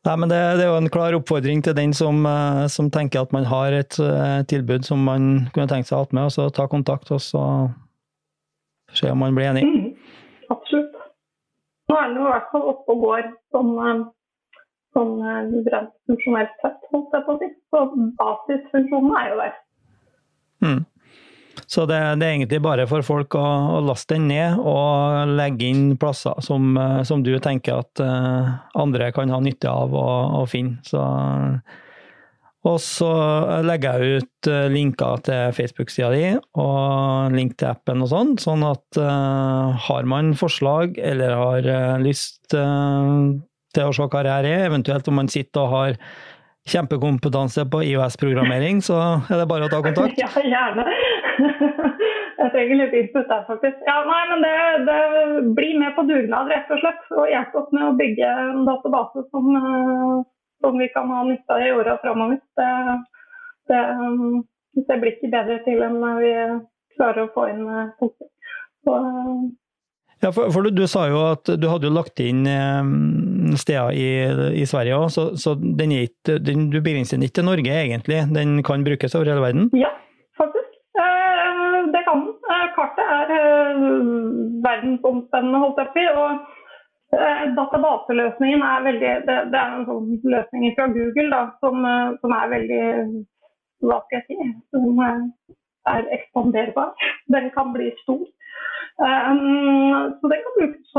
[0.09, 3.21] Nei, men det, det, er jo en klar oppfordring til den som, eh, som tenker
[3.21, 6.33] at man har et uh, tilbud som man kunne tenkt seg å ha med, og
[6.33, 7.43] så ta kontakt og så
[8.97, 9.67] se om man blir enig.
[9.69, 9.91] Mm,
[10.55, 10.97] absolutt.
[11.91, 14.01] Nå er den i hvert fall oppe og går sånn, eh,
[14.97, 15.13] sånn
[16.09, 17.51] funksjonelt sett, holdt jeg på å si.
[17.71, 17.85] Så
[18.23, 19.59] basisfunksjonen er jo der.
[20.65, 20.81] Mm.
[21.71, 23.45] Så det, det, er egentlig bare for folk å,
[23.77, 28.57] å, laste den ned og legge inn plasser som, eh, som du tenker at uh,
[28.75, 30.09] andre kan ha nytte av å,
[30.41, 30.81] å finne.
[30.83, 30.99] Så,
[32.67, 33.13] og så
[33.63, 36.25] legger jeg ut uh, linker til Facebook-sida di
[36.59, 41.71] og link til appen og sånn, sånn at uh, har man forslag eller har
[42.03, 45.99] lyst til å se hva det her er, eventuelt om man sitter og har
[46.69, 48.99] kjempekompetanse på IOS-programmering, så
[49.31, 50.19] er det bare å ta kontakt.
[50.21, 50.85] Ja, gjerne.
[52.41, 53.79] Jeg trenger litt input der, faktisk.
[53.85, 54.55] Ja, nei, men det,
[54.89, 54.99] det
[55.57, 57.03] Bli med på dugnad, rett og slett.
[57.17, 60.17] Og hjelp oss med å bygge en database som, eh,
[60.65, 62.41] som vi kan ha nytte av i åra framover.
[62.61, 62.71] Det,
[63.73, 63.83] det,
[64.81, 66.35] det, blir ikke bedre til enn vi
[66.97, 67.65] klarer å få inn
[68.01, 68.29] fokus.
[68.85, 69.60] punkter.
[70.21, 72.91] Ja, for, for du, du, sa jo at du hadde jo lagt inn eh,
[73.57, 74.09] steder i,
[74.61, 75.95] i Sverige òg, så, så den,
[76.29, 78.27] den, du begrenser den ikke til Norge egentlig?
[78.35, 79.71] Den kan brukes over hele verden?
[79.73, 79.89] Ja,
[80.37, 80.77] faktisk.
[81.95, 82.35] det kan den.
[82.53, 83.85] Eh, kartet er eh,
[84.67, 86.05] verdensomspennende, holdt jeg på.
[86.23, 86.31] Og
[87.17, 91.87] eh, databaseløsningen er veldig Det, det er en sånn løsning fra Google da, som,
[92.23, 92.83] som, er veldig
[93.87, 94.51] Hva skal jeg si?
[94.75, 96.93] Som er ekspanderbar.
[97.33, 98.27] Den kan bli stor.
[99.01, 100.91] Um, så den kan brukes.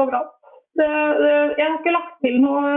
[0.80, 0.88] Det,
[1.22, 2.70] det, jeg har ikke lagt til noe,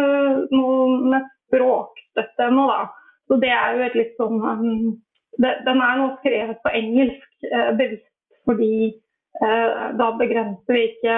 [0.51, 2.83] noe med språkstøtte ennå, da.
[3.29, 4.43] Så det er jo et litt sånn
[5.41, 8.11] det, Den er nå skrevet på engelsk, uh, bevisst
[8.45, 9.01] fordi
[9.35, 11.15] da begrenser vi ikke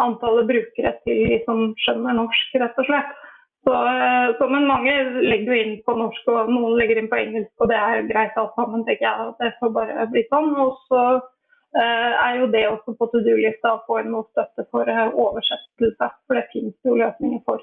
[0.00, 3.10] antallet brukere til de som skjønner norsk, rett og slett.
[3.68, 3.74] Så,
[4.38, 7.68] så, men mange legger jo inn på norsk, og noen legger inn på engelsk, og
[7.68, 9.34] det er greit alt sammen, tenker jeg.
[9.42, 10.54] Det får bare bli sånn.
[10.64, 11.02] Og så
[11.78, 16.48] er jo det også på to do-lista å få noe støtte for oversettelse, for det
[16.54, 17.62] finnes jo løsninger for.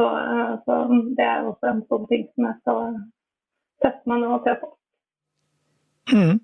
[0.00, 0.76] Så, eh, så,
[1.16, 2.94] det er også en sånn ting som jeg skal
[3.82, 4.70] sette meg ned og se på.
[6.10, 6.38] Mm.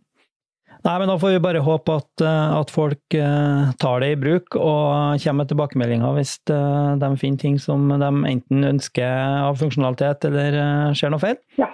[0.87, 4.21] Nei, men Da får vi bare håpe at, eh, at, folk eh, tar det i
[4.21, 10.29] bruk og kommer med tilbakemeldinger hvis de finner ting som de enten ønsker av funksjonalitet
[10.29, 10.61] eller
[10.99, 11.41] ser noe feil.
[11.59, 11.73] Ja,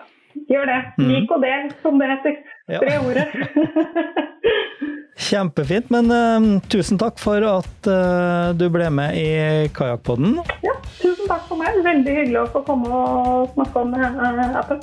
[0.48, 0.80] gjør det.
[1.00, 1.08] Mm.
[1.10, 2.42] Lik og del, som det heter.
[2.78, 3.02] Tre ja.
[3.02, 3.26] ordet.
[5.18, 5.90] Kjempefint.
[5.92, 9.28] Men uh, tusen takk for at uh, du ble med i
[9.76, 10.38] Kajakkpodden.
[10.64, 11.78] Ja, tusen takk for meg.
[11.84, 14.82] Veldig hyggelig å få komme og snakke om uh, appen.